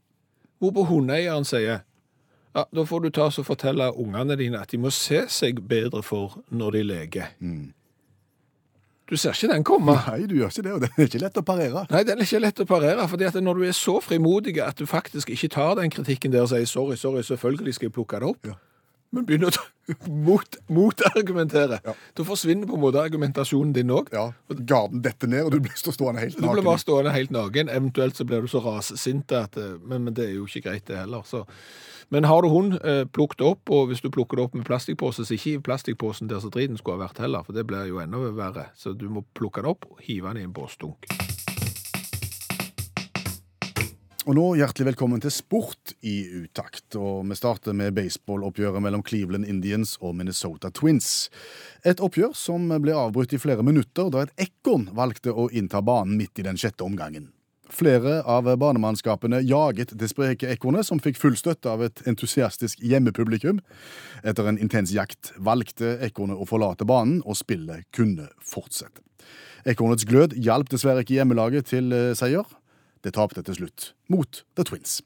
Hvorpå 0.61 0.85
hundeeieren 0.91 1.49
sier 1.49 1.85
ja, 2.57 2.65
da 2.75 2.85
får 2.89 3.05
du 3.05 3.11
ta 3.15 3.29
og 3.29 3.45
fortelle 3.47 3.91
ungene 4.01 4.35
dine 4.41 4.61
at 4.61 4.73
de 4.73 4.81
må 4.81 4.91
se 4.93 5.23
seg 5.31 5.61
bedre 5.69 6.01
for 6.03 6.41
når 6.51 6.79
de 6.79 6.85
leker. 6.89 7.35
Du 9.09 9.17
ser 9.17 9.33
ikke 9.33 9.49
den 9.55 9.65
komme. 9.65 9.95
Nei, 10.07 10.27
du 10.29 10.35
gjør 10.37 10.51
ikke 10.53 10.63
det, 10.67 10.73
og 10.77 10.81
den 10.85 10.91
er 10.99 11.07
ikke 11.09 11.21
lett 11.23 11.39
å 11.41 11.43
parere. 11.49 11.87
Nei, 11.91 12.03
den 12.05 12.19
er 12.21 12.27
ikke 12.29 12.41
lett 12.45 12.61
å 12.61 12.67
parere, 12.69 13.09
fordi 13.09 13.25
at 13.25 13.39
når 13.41 13.55
du 13.55 13.63
er 13.65 13.73
så 13.77 13.95
frimodig 14.05 14.59
at 14.61 14.77
du 14.77 14.85
faktisk 14.87 15.31
ikke 15.33 15.49
tar 15.55 15.75
den 15.81 15.91
kritikken 15.95 16.33
der 16.35 16.45
og 16.45 16.51
sier 16.53 16.67
sorry, 16.69 16.97
sorry, 17.01 17.23
selvfølgelig 17.25 17.75
skal 17.79 17.89
jeg 17.89 17.95
plukke 17.97 18.21
det 18.21 18.29
opp, 18.29 18.47
Ja. 18.51 18.59
men 19.17 19.25
begynner 19.25 19.49
å 19.49 19.65
motargumentere. 20.69 21.79
mot, 21.81 21.87
Ja. 21.89 21.95
da 22.17 22.25
forsvinner 22.25 22.67
på 22.69 22.75
en 22.77 22.81
måte 22.83 23.01
argumentasjonen 23.01 23.73
din 23.73 23.89
òg. 23.91 24.11
Ja, 24.13 24.33
Garden 24.67 25.01
detter 25.03 25.27
ned, 25.29 25.45
og 25.45 25.53
du 25.53 25.61
blir 25.61 25.73
stående 25.73 26.21
helt 26.21 26.37
Du 26.37 26.43
blir 26.49 26.63
bare 26.63 26.79
stående 26.79 27.13
helt 27.15 27.31
naken, 27.31 27.69
eventuelt 27.69 28.17
så 28.17 28.25
blir 28.29 28.43
du 28.43 28.47
så 28.49 28.61
rassint 28.61 29.33
at 29.33 29.57
eh, 29.57 29.79
men, 29.85 30.05
men 30.05 30.15
det 30.15 30.27
er 30.29 30.35
jo 30.35 30.45
ikke 30.47 30.69
greit, 30.69 30.85
det 30.87 30.99
heller. 30.99 31.23
Så. 31.25 31.45
Men 32.11 32.25
har 32.25 32.43
du 32.43 32.49
hund, 32.49 32.79
eh, 32.85 33.05
plukk 33.05 33.37
det 33.37 33.45
opp, 33.45 33.69
og 33.71 33.91
hvis 33.91 34.01
du 34.01 34.09
plukker 34.09 34.37
det 34.37 34.45
opp 34.47 34.55
med 34.57 34.65
plastikkpose, 34.65 35.27
så 35.29 35.37
ikke 35.37 35.59
i 35.59 35.61
plastikkposen 35.61 36.29
der 36.31 36.41
så 36.41 36.49
driten 36.49 36.79
skulle 36.81 36.97
ha 36.97 37.05
vært 37.05 37.21
heller, 37.21 37.45
for 37.45 37.53
det 37.53 37.67
blir 37.69 37.85
jo 37.91 38.01
enda 38.01 38.17
verre. 38.33 38.71
Så 38.75 38.97
du 38.97 39.11
må 39.13 39.27
plukke 39.37 39.61
det 39.61 39.69
opp 39.69 39.85
og 39.91 40.01
hive 40.01 40.33
den 40.33 40.41
i 40.41 40.47
en 40.49 40.55
båsdunk. 40.57 41.05
Og 44.29 44.35
nå 44.37 44.43
hjertelig 44.57 44.91
velkommen 44.91 45.21
til 45.25 45.33
Sport 45.33 45.95
i 46.05 46.27
utakt. 46.45 46.97
Og 46.97 47.29
vi 47.29 47.37
starter 47.37 47.73
med 47.73 47.95
baseballoppgjøret 47.97 48.85
mellom 48.85 49.05
Cleveland 49.05 49.49
Indians 49.49 49.97
og 50.01 50.17
Minnesota 50.17 50.69
Twins. 50.69 51.31
Et 51.85 52.01
oppgjør 52.01 52.35
som 52.37 52.69
ble 52.81 52.93
avbrutt 52.93 53.33
i 53.33 53.41
flere 53.41 53.65
minutter 53.65 54.13
da 54.13 54.27
et 54.27 54.49
ekorn 54.49 54.91
valgte 54.97 55.33
å 55.33 55.49
innta 55.49 55.81
banen 55.81 56.17
midt 56.21 56.41
i 56.41 56.45
den 56.45 56.61
sjette 56.61 56.85
omgangen. 56.85 57.31
Flere 57.69 58.23
av 58.25 58.49
banemannskapene 58.57 59.43
jaget 59.45 59.93
det 60.01 60.09
spreke 60.09 60.49
ekornet, 60.49 60.87
som 60.89 61.01
fikk 61.03 61.19
full 61.21 61.37
støtte 61.37 61.69
av 61.69 61.83
et 61.85 62.01
entusiastisk 62.09 62.81
hjemmepublikum. 62.81 63.61
Etter 64.25 64.49
en 64.49 64.61
intens 64.61 64.95
jakt 64.97 65.35
valgte 65.37 65.99
ekornet 66.07 66.41
å 66.41 66.49
forlate 66.49 66.89
banen, 66.89 67.21
og 67.29 67.37
spillet 67.37 67.85
kunne 67.93 68.31
fortsette. 68.41 69.05
Ekornets 69.69 70.07
glød 70.09 70.39
hjalp 70.39 70.71
dessverre 70.73 71.05
ikke 71.05 71.19
hjemmelaget 71.19 71.69
til 71.75 71.93
eh, 71.93 72.15
seier. 72.17 72.47
Det 73.05 73.15
tapte 73.15 73.45
til 73.45 73.61
slutt 73.61 73.93
mot 74.09 74.43
The 74.57 74.65
Twins. 74.65 75.01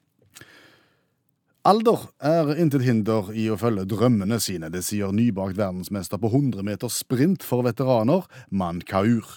Alder 1.63 2.09
er 2.19 2.49
intet 2.59 2.83
hinder 2.83 3.29
i 3.39 3.45
å 3.47 3.55
følge 3.55 3.85
drømmene 3.87 4.41
sine. 4.43 4.67
Det 4.75 4.81
sier 4.83 5.13
nybakt 5.15 5.55
verdensmester 5.55 6.19
på 6.19 6.33
100 6.33 6.65
meter 6.67 6.91
sprint 6.91 7.47
for 7.47 7.63
veteraner, 7.63 8.25
Man 8.51 8.81
Kaur. 8.83 9.29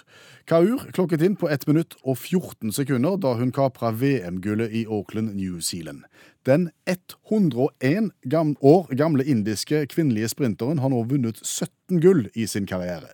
Kaur 0.49 0.87
klokket 0.97 1.21
inn 1.21 1.35
på 1.37 1.51
1 1.53 1.67
minutt 1.69 1.93
og 2.01 2.17
14 2.17 2.73
sekunder 2.73 3.19
da 3.21 3.35
hun 3.37 3.53
kapra 3.53 3.93
VM-gullet 3.93 4.73
i 4.73 4.87
Auckland, 4.89 5.35
New 5.37 5.61
Zealand. 5.61 6.01
Den 6.49 6.71
101 6.89 8.09
år 8.57 8.89
gamle 8.97 9.29
indiske 9.29 9.85
kvinnelige 9.93 10.33
sprinteren 10.33 10.81
har 10.81 10.89
nå 10.89 11.05
vunnet 11.05 11.37
17 11.45 12.01
gull 12.01 12.25
i 12.33 12.49
sin 12.49 12.65
karriere. 12.65 13.13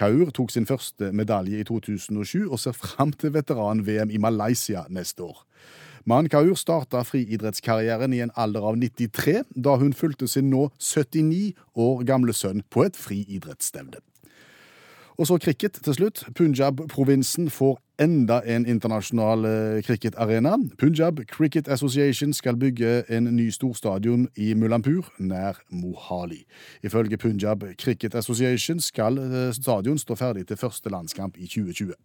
Kaur 0.00 0.32
tok 0.32 0.48
sin 0.52 0.64
første 0.64 1.12
medalje 1.12 1.60
i 1.60 1.68
2007 1.68 2.46
og 2.48 2.56
ser 2.64 2.72
fram 2.72 3.12
til 3.12 3.36
veteran-VM 3.36 4.08
i 4.08 4.16
Malaysia 4.16 4.88
neste 4.88 5.28
år. 5.28 5.44
Man 6.08 6.28
Kaur 6.30 6.54
starta 6.54 7.00
friidrettskarrieren 7.02 8.12
i 8.14 8.20
en 8.22 8.30
alder 8.38 8.62
av 8.68 8.76
93, 8.78 9.40
da 9.58 9.72
hun 9.80 9.90
fulgte 9.90 10.28
sin 10.30 10.52
nå 10.52 10.68
79 10.78 11.56
år 11.74 12.04
gamle 12.06 12.30
sønn 12.30 12.62
på 12.70 12.84
et 12.86 12.94
friidrettsstevne. 12.94 13.98
Og 15.18 15.26
så 15.26 15.40
cricket 15.42 15.80
til 15.82 15.96
slutt. 15.96 16.22
Punjab-provinsen 16.38 17.50
får 17.50 17.80
enda 17.98 18.38
en 18.46 18.68
internasjonal 18.70 19.44
eh, 19.50 19.82
cricketarena. 19.82 20.54
Punjab 20.78 21.24
Cricket 21.26 21.68
Association 21.68 22.32
skal 22.32 22.56
bygge 22.56 23.02
en 23.10 23.24
ny 23.36 23.48
storstadion 23.50 24.28
i 24.36 24.54
Mulampur, 24.54 25.10
nær 25.18 25.58
Mohali. 25.70 26.44
Ifølge 26.86 27.18
Punjab 27.18 27.64
Cricket 27.82 28.14
Association 28.14 28.80
skal 28.80 29.18
eh, 29.18 29.54
stadion 29.56 29.98
stå 29.98 30.14
ferdig 30.14 30.46
til 30.46 30.56
første 30.56 30.90
landskamp 30.90 31.34
i 31.36 31.46
2020. 31.46 31.96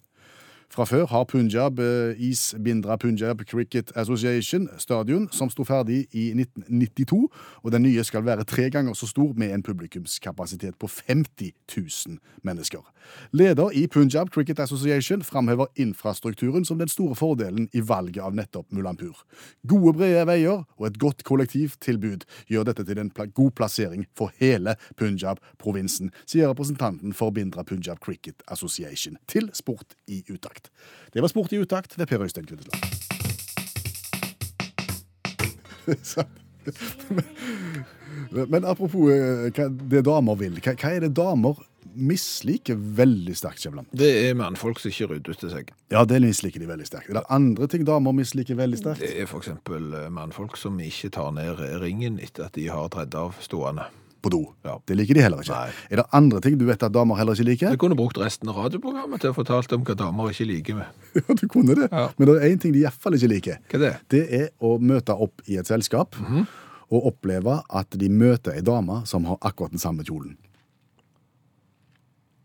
Fra 0.72 0.86
før 0.88 1.04
har 1.12 1.26
Punjab 1.28 1.80
eh, 1.84 2.16
East 2.16 2.56
Bindra 2.64 2.96
Punjab 2.96 3.42
Cricket 3.44 3.92
Association 3.96 4.70
stadion, 4.80 5.26
som 5.32 5.50
sto 5.52 5.66
ferdig 5.68 6.06
i 6.16 6.30
1992. 6.32 7.28
Og 7.64 7.74
den 7.74 7.84
nye 7.84 8.04
skal 8.08 8.24
være 8.24 8.46
tre 8.48 8.70
ganger 8.72 8.96
så 8.96 9.10
stor, 9.10 9.34
med 9.36 9.52
en 9.52 9.64
publikumskapasitet 9.68 10.78
på 10.80 10.88
50 10.88 11.52
000 11.76 12.20
mennesker. 12.48 12.88
Leder 13.36 13.76
i 13.76 13.84
Punjab 13.88 14.32
Cricket 14.32 14.60
Association 14.60 15.24
framhever 15.28 15.68
infrastrukturen 15.76 16.64
som 16.66 16.80
den 16.80 16.88
store 16.88 17.16
fordelen 17.20 17.68
i 17.74 17.84
valget 17.84 18.24
av 18.24 18.36
nettopp 18.36 18.72
Mulampur. 18.72 19.26
Gode, 19.68 19.98
brede 19.98 20.24
veier 20.30 20.64
og 20.78 20.88
et 20.88 21.00
godt 21.04 21.26
kollektivtilbud 21.28 22.24
gjør 22.48 22.70
dette 22.72 22.88
til 22.88 23.04
en 23.04 23.12
god 23.12 23.52
plassering 23.60 24.08
for 24.16 24.32
hele 24.40 24.78
Punjab-provinsen, 24.96 26.14
sier 26.24 26.48
representanten 26.54 27.12
for 27.12 27.36
Bindra 27.36 27.68
Punjab 27.68 28.00
Cricket 28.00 28.40
Association 28.48 29.20
til 29.28 29.52
Sport 29.58 30.00
i 30.08 30.24
utakt. 30.32 30.61
Det 31.14 31.24
var 31.24 31.32
Sport 31.32 31.54
i 31.54 31.62
utakt 31.62 31.98
ved 31.98 32.08
Per 32.08 32.24
Øystein 32.24 32.46
Kvindesland. 32.46 33.02
Men 38.48 38.66
apropos 38.66 39.12
eh, 39.12 39.70
det 39.92 40.06
damer 40.06 40.36
vil. 40.40 40.60
Hva, 40.62 40.74
hva 40.78 40.90
er 40.96 41.02
det 41.08 41.14
damer 41.18 41.56
misliker 41.92 42.78
veldig 42.78 43.34
sterkt, 43.36 43.60
Skjæveland? 43.64 43.88
Det 43.98 44.30
er 44.30 44.38
mannfolk 44.40 44.80
som 44.80 44.90
ikke 44.94 45.10
rydder 45.16 45.40
til 45.42 45.52
seg. 45.52 45.74
Ja, 45.92 46.06
det 46.08 46.22
misliker 46.24 46.60
de 46.64 46.70
veldig 46.70 46.88
sterkt. 46.88 47.10
Er 47.12 47.20
det 47.20 47.26
andre 47.34 47.68
ting 47.72 47.84
damer 47.88 48.16
misliker 48.16 48.56
veldig 48.60 48.80
sterkt? 48.80 49.04
Det 49.04 49.12
er 49.20 49.28
f.eks. 49.28 49.50
mannfolk 50.14 50.56
som 50.60 50.80
ikke 50.80 51.10
tar 51.18 51.30
ned 51.36 51.60
ringen 51.84 52.20
etter 52.24 52.48
at 52.48 52.56
de 52.56 52.70
har 52.72 52.88
tredd 52.94 53.14
av 53.20 53.36
stående. 53.44 53.86
På 54.22 54.30
do. 54.30 54.42
Ja. 54.68 54.76
Det 54.86 54.96
liker 55.00 55.18
de 55.18 55.24
heller 55.26 55.42
ikke. 55.42 55.58
Nei. 55.58 55.74
Er 55.90 56.02
det 56.02 56.06
andre 56.14 56.42
ting 56.46 56.58
du 56.60 56.66
vet 56.68 56.84
at 56.86 56.94
damer 56.94 57.18
heller 57.18 57.34
ikke 57.34 57.48
liker? 57.48 57.72
Jeg 57.74 57.80
kunne 57.82 57.98
brukt 57.98 58.20
resten 58.22 58.52
av 58.52 58.60
radioprogrammet 58.62 59.24
til 59.24 59.32
å 59.34 59.38
fortelle 59.38 59.80
om 59.80 59.86
hva 59.88 59.96
damer 59.98 60.30
ikke 60.34 60.46
liker 60.52 60.78
med. 60.82 61.00
Ja, 61.22 61.36
du 61.36 61.48
kunne 61.52 61.76
det. 61.76 61.88
Ja. 61.92 62.08
Men 62.18 62.30
det 62.30 62.36
er 62.38 62.54
én 62.54 62.62
ting 62.62 62.76
de 62.76 62.84
iallfall 62.84 63.18
ikke 63.18 63.32
liker. 63.32 63.58
Hva 63.72 63.80
er 63.80 63.84
det? 63.88 63.94
Det 64.14 64.22
er 64.42 64.46
å 64.62 64.76
møte 64.82 65.16
opp 65.26 65.42
i 65.50 65.58
et 65.60 65.68
selskap 65.70 66.16
og 66.92 67.06
oppleve 67.12 67.58
at 67.72 67.98
de 68.00 68.10
møter 68.12 68.56
ei 68.58 68.64
dame 68.66 69.02
som 69.10 69.26
har 69.30 69.40
akkurat 69.48 69.74
den 69.74 69.82
samme 69.82 70.06
kjolen. 70.08 70.38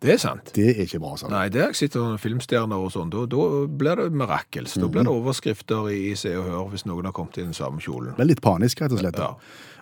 Det 0.04 0.12
er 0.12 0.18
sant. 0.20 0.50
Det 0.52 0.66
er 0.74 0.82
ikke 0.85 0.98
bra, 1.00 1.14
Sånn. 1.16 1.32
Nei, 1.32 1.46
der 1.52 1.72
sitter 1.76 2.02
noen 2.04 2.20
filmstjerner 2.20 2.82
og 2.85 2.90
sånn. 2.92 3.09
Da, 3.12 3.22
da 3.32 3.44
blir 3.80 3.96
det 4.02 4.11
mirakels. 4.12 4.74
Da 4.76 4.90
blir 4.92 5.06
det 5.09 5.12
overskrifter 5.14 5.88
i 5.94 6.11
Se 6.20 6.35
og 6.37 6.44
Hør 6.50 6.66
hvis 6.74 6.85
noen 6.88 7.09
har 7.09 7.14
kommet 7.16 7.38
i 7.40 7.46
den 7.46 7.56
samme 7.56 7.80
kjolen. 7.80 8.12
Det 8.18 8.26
er 8.26 8.28
litt 8.28 8.42
panisk, 8.44 8.82
rett 8.85 8.92
og 8.92 9.00
slett. 9.00 9.16
Ja. 9.16 9.32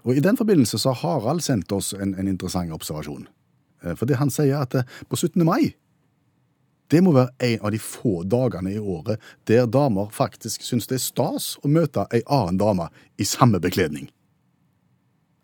Og 0.05 0.15
I 0.15 0.23
den 0.23 0.39
forbindelse 0.39 0.79
så 0.79 0.93
har 0.95 1.03
Harald 1.03 1.43
sendt 1.43 1.73
oss 1.75 1.93
en, 1.99 2.15
en 2.15 2.31
interessant 2.31 2.71
observasjon. 2.77 3.27
Eh, 3.83 3.97
Fordi 3.99 4.21
han 4.21 4.31
sier 4.31 4.61
at 4.63 4.79
eh, 4.79 4.87
på 5.11 5.19
17. 5.19 5.43
mai 5.47 5.73
det 6.93 7.01
må 7.01 7.15
være 7.17 7.33
en 7.43 7.63
av 7.65 7.73
de 7.73 7.79
få 7.81 8.19
dagene 8.29 8.75
i 8.75 8.79
året 8.79 9.23
der 9.49 9.65
damer 9.67 10.11
faktisk 10.13 10.63
syns 10.63 10.85
det 10.87 10.99
er 10.99 11.03
stas 11.03 11.47
å 11.65 11.71
møte 11.73 12.05
ei 12.15 12.21
annen 12.29 12.61
dame 12.61 12.91
i 13.19 13.25
samme 13.27 13.59
bekledning. 13.59 14.11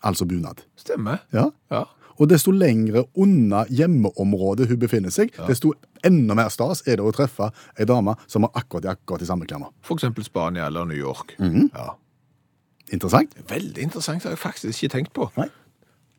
Altså 0.05 0.29
bunad. 0.29 0.61
Stemmer. 0.79 1.25
Ja. 1.33 1.49
Ja. 1.73 1.87
Og 2.21 2.29
desto 2.29 2.53
lengre 2.53 3.07
unna 3.17 3.65
hjemmeområdet 3.73 4.69
hun 4.69 4.81
befinner 4.81 5.13
seg, 5.15 5.33
desto 5.49 5.73
enda 6.05 6.37
mer 6.37 6.51
stas 6.53 6.83
er 6.87 7.01
det 7.01 7.07
å 7.07 7.15
treffe 7.17 7.49
ei 7.81 7.87
dame 7.89 8.15
som 8.29 8.45
har 8.45 8.53
akkurat, 8.61 8.91
akkurat 8.93 9.25
de 9.25 9.29
samme 9.29 9.49
klærne. 9.49 9.71
Eksempel 9.91 10.27
Spania 10.27 10.67
eller 10.69 10.85
New 10.85 10.99
York. 10.99 11.35
Mhm. 11.39 11.71
Ja. 11.75 11.95
Interessant? 12.93 13.35
Veldig 13.49 13.83
interessant, 13.83 14.23
det 14.23 14.29
har 14.29 14.37
jeg 14.37 14.43
faktisk 14.43 14.83
ikke 14.83 14.93
tenkt 14.99 15.13
på. 15.15 15.31
Nei. 15.39 15.49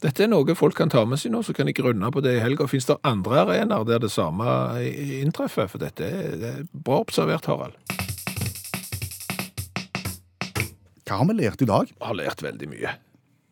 Dette 0.01 0.23
er 0.23 0.29
noe 0.31 0.55
folk 0.57 0.73
kan 0.73 0.89
ta 0.89 1.03
med 1.05 1.19
seg 1.19 1.31
nå, 1.31 1.43
så 1.45 1.53
kan 1.53 1.67
de 1.69 1.73
grunne 1.77 2.09
på 2.11 2.23
det 2.25 2.37
i 2.37 2.41
helga. 2.41 2.65
Fins 2.67 2.87
det 2.89 2.97
andre 3.05 3.43
arenaer 3.43 3.85
der 3.85 3.99
det 3.99 4.09
samme 4.09 4.81
inntreffer? 5.21 5.67
For 5.69 5.77
dette 5.77 6.07
er, 6.07 6.37
det 6.41 6.53
er 6.55 6.63
bra 6.73 7.03
observert, 7.03 7.45
Harald. 7.45 7.77
Hva 11.05 11.19
har 11.19 11.27
vi 11.27 11.37
lært 11.37 11.61
i 11.61 11.69
dag? 11.69 11.91
Vi 11.91 12.07
har 12.07 12.17
lært 12.17 12.41
veldig 12.41 12.69
mye. 12.71 12.95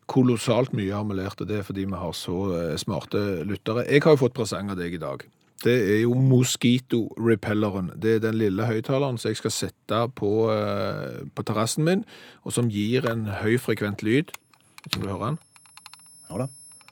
Kolossalt 0.09 0.73
mye 0.73 0.93
har 0.93 1.05
vi 1.05 1.19
lært, 1.19 1.41
og 1.41 1.49
det 1.49 1.59
er 1.59 1.67
fordi 1.67 1.85
vi 1.85 1.99
har 2.01 2.15
så 2.17 2.37
eh, 2.57 2.77
smarte 2.81 3.43
lyttere. 3.45 3.85
Jeg 3.85 4.05
har 4.05 4.15
jo 4.15 4.23
fått 4.23 4.37
presang 4.37 4.71
av 4.73 4.79
deg 4.79 4.95
i 4.97 5.01
dag. 5.01 5.25
Det 5.59 5.75
er 5.75 5.97
jo 6.05 6.13
Mosquito-repelleren. 6.15 7.91
Det 7.99 8.15
er 8.15 8.21
den 8.23 8.37
lille 8.39 8.63
høyttaleren 8.65 9.19
som 9.19 9.33
jeg 9.33 9.41
skal 9.41 9.53
sette 9.53 9.99
på, 10.15 10.31
eh, 10.53 11.25
på 11.35 11.45
terrassen 11.45 11.85
min, 11.87 12.05
og 12.47 12.55
som 12.55 12.71
gir 12.71 13.05
en 13.11 13.27
høyfrekvent 13.41 14.05
lyd. 14.07 14.31
Skal 14.87 15.03
du 15.03 15.09
høre 15.11 15.33
den? 15.33 15.39
Ja 16.29 16.43
da. 16.45 16.47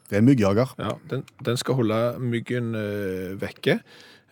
Det 0.08 0.16
er 0.16 0.22
en 0.22 0.28
myggjager. 0.28 0.74
Ja, 0.80 0.94
den, 1.12 1.24
den 1.44 1.60
skal 1.60 1.80
holde 1.80 2.00
myggen 2.24 2.76
eh, 2.80 3.34
vekke. 3.40 3.80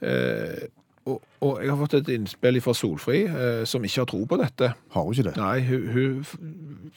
Eh, 0.03 0.67
og, 1.05 1.21
og 1.45 1.61
jeg 1.61 1.69
har 1.69 1.77
fått 1.77 1.93
et 1.99 2.09
innspill 2.15 2.57
fra 2.65 2.73
Solfri, 2.73 3.19
eh, 3.29 3.63
som 3.69 3.83
ikke 3.85 4.01
har 4.01 4.09
tro 4.09 4.23
på 4.25 4.39
dette. 4.41 4.71
Har 4.95 5.05
hun 5.05 5.13
ikke 5.13 5.27
det? 5.27 5.35
Nei, 5.37 5.59
hun, 5.67 6.25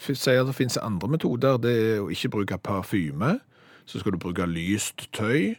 hun 0.06 0.16
sier 0.16 0.46
det 0.48 0.56
finnes 0.56 0.80
andre 0.80 1.10
metoder. 1.12 1.60
Det 1.60 1.74
er 1.76 2.00
å 2.00 2.08
ikke 2.12 2.32
bruke 2.38 2.58
parfyme. 2.64 3.36
Så 3.88 4.00
skal 4.00 4.16
du 4.16 4.20
bruke 4.22 4.48
lyst 4.48 5.10
tøy. 5.16 5.58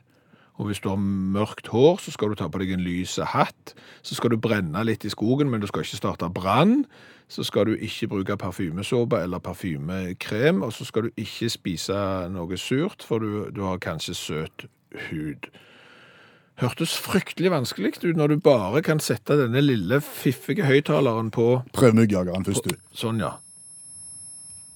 Og 0.59 0.67
hvis 0.67 0.81
du 0.83 0.89
har 0.89 0.97
mørkt 0.99 1.69
hår, 1.71 2.01
så 2.03 2.11
skal 2.11 2.33
du 2.33 2.35
ta 2.35 2.49
på 2.51 2.59
deg 2.59 2.73
en 2.75 2.83
lys 2.83 3.15
hatt. 3.31 3.75
Så 4.03 4.17
skal 4.17 4.33
du 4.33 4.41
brenne 4.41 4.81
litt 4.83 5.05
i 5.07 5.13
skogen, 5.13 5.47
men 5.47 5.61
du 5.61 5.69
skal 5.69 5.85
ikke 5.85 6.01
starte 6.01 6.27
brann. 6.35 6.83
Så 7.31 7.45
skal 7.47 7.69
du 7.69 7.77
ikke 7.77 8.09
bruke 8.11 8.37
parfymesåpe 8.41 9.21
eller 9.23 9.39
parfymekrem. 9.39 10.65
Og 10.65 10.73
så 10.73 10.89
skal 10.89 11.07
du 11.07 11.21
ikke 11.21 11.53
spise 11.53 12.01
noe 12.33 12.59
surt, 12.59 13.05
for 13.07 13.23
du, 13.23 13.47
du 13.55 13.63
har 13.69 13.79
kanskje 13.79 14.17
søt 14.17 14.67
hud. 15.07 15.47
Hørtes 16.59 16.93
fryktelig 16.99 17.51
vanskelig 17.53 17.93
ut 18.03 18.17
når 18.19 18.33
du 18.33 18.37
bare 18.43 18.81
kan 18.85 18.99
sette 18.99 19.37
denne 19.39 19.61
lille 19.63 20.01
fiffige 20.03 20.65
høyttaleren 20.67 21.29
på 21.31 21.49
Prøv 21.75 21.95
myggjageren 21.95 22.43
først, 22.47 22.67
du. 22.67 22.75
Sånn, 22.95 23.19
ja. 23.23 23.35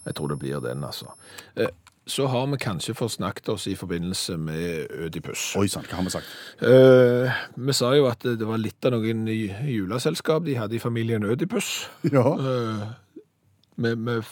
Jeg 0.08 0.16
tror 0.18 0.34
det 0.34 0.40
blir 0.42 0.60
den, 0.64 0.84
altså. 0.84 1.12
Eh, 1.56 1.72
Så 2.06 2.26
har 2.28 2.48
vi 2.52 2.58
kanskje 2.60 2.92
forsnakket 3.00 3.48
oss 3.54 3.66
i 3.72 3.76
forbindelse 3.80 4.36
med 4.38 4.90
Ødipus. 5.06 5.56
Oi 5.56 5.70
sann, 5.72 5.86
hva 5.88 6.02
har 6.02 6.04
vi 6.04 6.12
sagt? 6.12 6.28
Eh, 6.60 7.38
vi 7.56 7.76
sa 7.78 7.94
jo 7.96 8.10
at 8.10 8.20
det 8.28 8.44
var 8.44 8.60
litt 8.60 8.84
av 8.84 8.92
noen 8.98 9.22
juleselskap 9.32 10.44
de 10.44 10.58
hadde 10.60 10.76
i 10.76 10.82
familien 10.84 11.24
Ødipus. 11.24 11.86
Ja. 12.12 12.26
Eh, 12.36 12.84
med, 13.80 13.98
med 14.04 14.28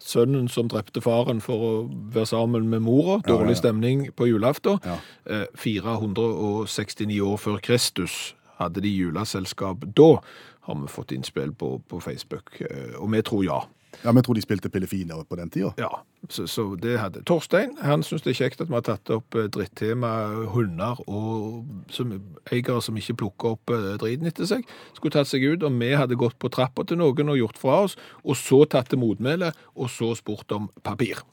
sønnen 0.00 0.48
som 0.48 0.68
drepte 0.70 1.02
faren 1.04 1.40
for 1.44 1.64
å 1.64 1.72
være 2.14 2.26
sammen 2.32 2.68
med 2.72 2.84
mora. 2.86 3.20
Dårlig 3.26 3.58
stemning 3.60 4.08
på 4.16 4.28
julaften. 4.30 4.80
Ja. 4.84 4.98
Eh, 5.26 5.46
469 5.60 7.20
år 7.20 7.36
før 7.40 7.60
Kristus 7.64 8.34
hadde 8.60 8.82
de 8.84 8.92
juleselskap. 8.92 9.84
Da 9.96 10.20
har 10.68 10.80
vi 10.80 10.88
fått 10.88 11.12
innspill 11.12 11.52
på, 11.52 11.78
på 11.88 12.00
Facebook, 12.00 12.60
eh, 12.60 12.96
og 12.98 13.12
vi 13.12 13.22
tror 13.26 13.44
ja. 13.46 13.60
Ja, 14.02 14.10
men 14.10 14.20
jeg 14.20 14.28
tror 14.28 14.38
de 14.38 14.44
spilte 14.44 14.70
Pillefine 14.72 15.18
på 15.28 15.38
den 15.38 15.50
tida. 15.52 15.72
Ja, 15.80 15.90
så, 16.28 16.46
så 16.50 16.66
det 16.80 16.98
hadde 17.00 17.22
Torstein 17.28 17.76
han 17.82 18.04
syns 18.06 18.24
det 18.24 18.34
er 18.34 18.38
kjekt 18.42 18.62
at 18.62 18.70
vi 18.70 18.76
har 18.76 18.84
tatt 18.86 19.12
opp 19.14 19.36
eh, 19.38 19.48
drittema 19.52 20.12
hunder 20.54 21.00
og 21.06 21.66
som, 21.92 22.14
eiere 22.52 22.80
som 22.84 22.98
ikke 23.00 23.18
plukker 23.24 23.56
opp 23.56 23.74
eh, 23.74 23.92
driten 24.00 24.30
etter 24.30 24.48
seg. 24.48 24.64
Skulle 24.96 25.14
tatt 25.18 25.30
seg 25.30 25.44
ut, 25.46 25.66
og 25.66 25.76
vi 25.80 25.92
hadde 25.96 26.18
gått 26.20 26.38
på 26.40 26.52
trappa 26.52 26.86
til 26.86 27.00
noen 27.00 27.34
og 27.34 27.40
gjort 27.40 27.60
fra 27.60 27.82
oss, 27.88 27.98
og 28.24 28.38
så 28.38 28.62
tatt 28.70 28.92
til 28.92 29.02
motmæle, 29.02 29.52
og 29.76 29.92
så 29.92 30.14
spurt 30.18 30.52
om 30.56 30.70
papir. 30.86 31.24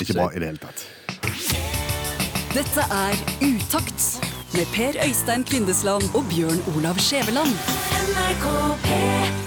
Ikke 0.00 0.18
bra 0.18 0.30
i 0.32 0.42
det 0.42 0.52
hele 0.52 0.62
tatt. 0.62 0.86
Dette 2.56 2.84
er 2.92 3.18
Utakt 3.44 4.06
med 4.56 4.68
Per 4.72 5.00
Øystein 5.08 5.44
Kvindesland 5.44 6.14
og 6.14 6.24
Bjørn 6.30 6.62
Olav 6.76 7.00
Skjæveland. 7.02 7.52
NRK 8.06 8.46
P3 8.86 9.45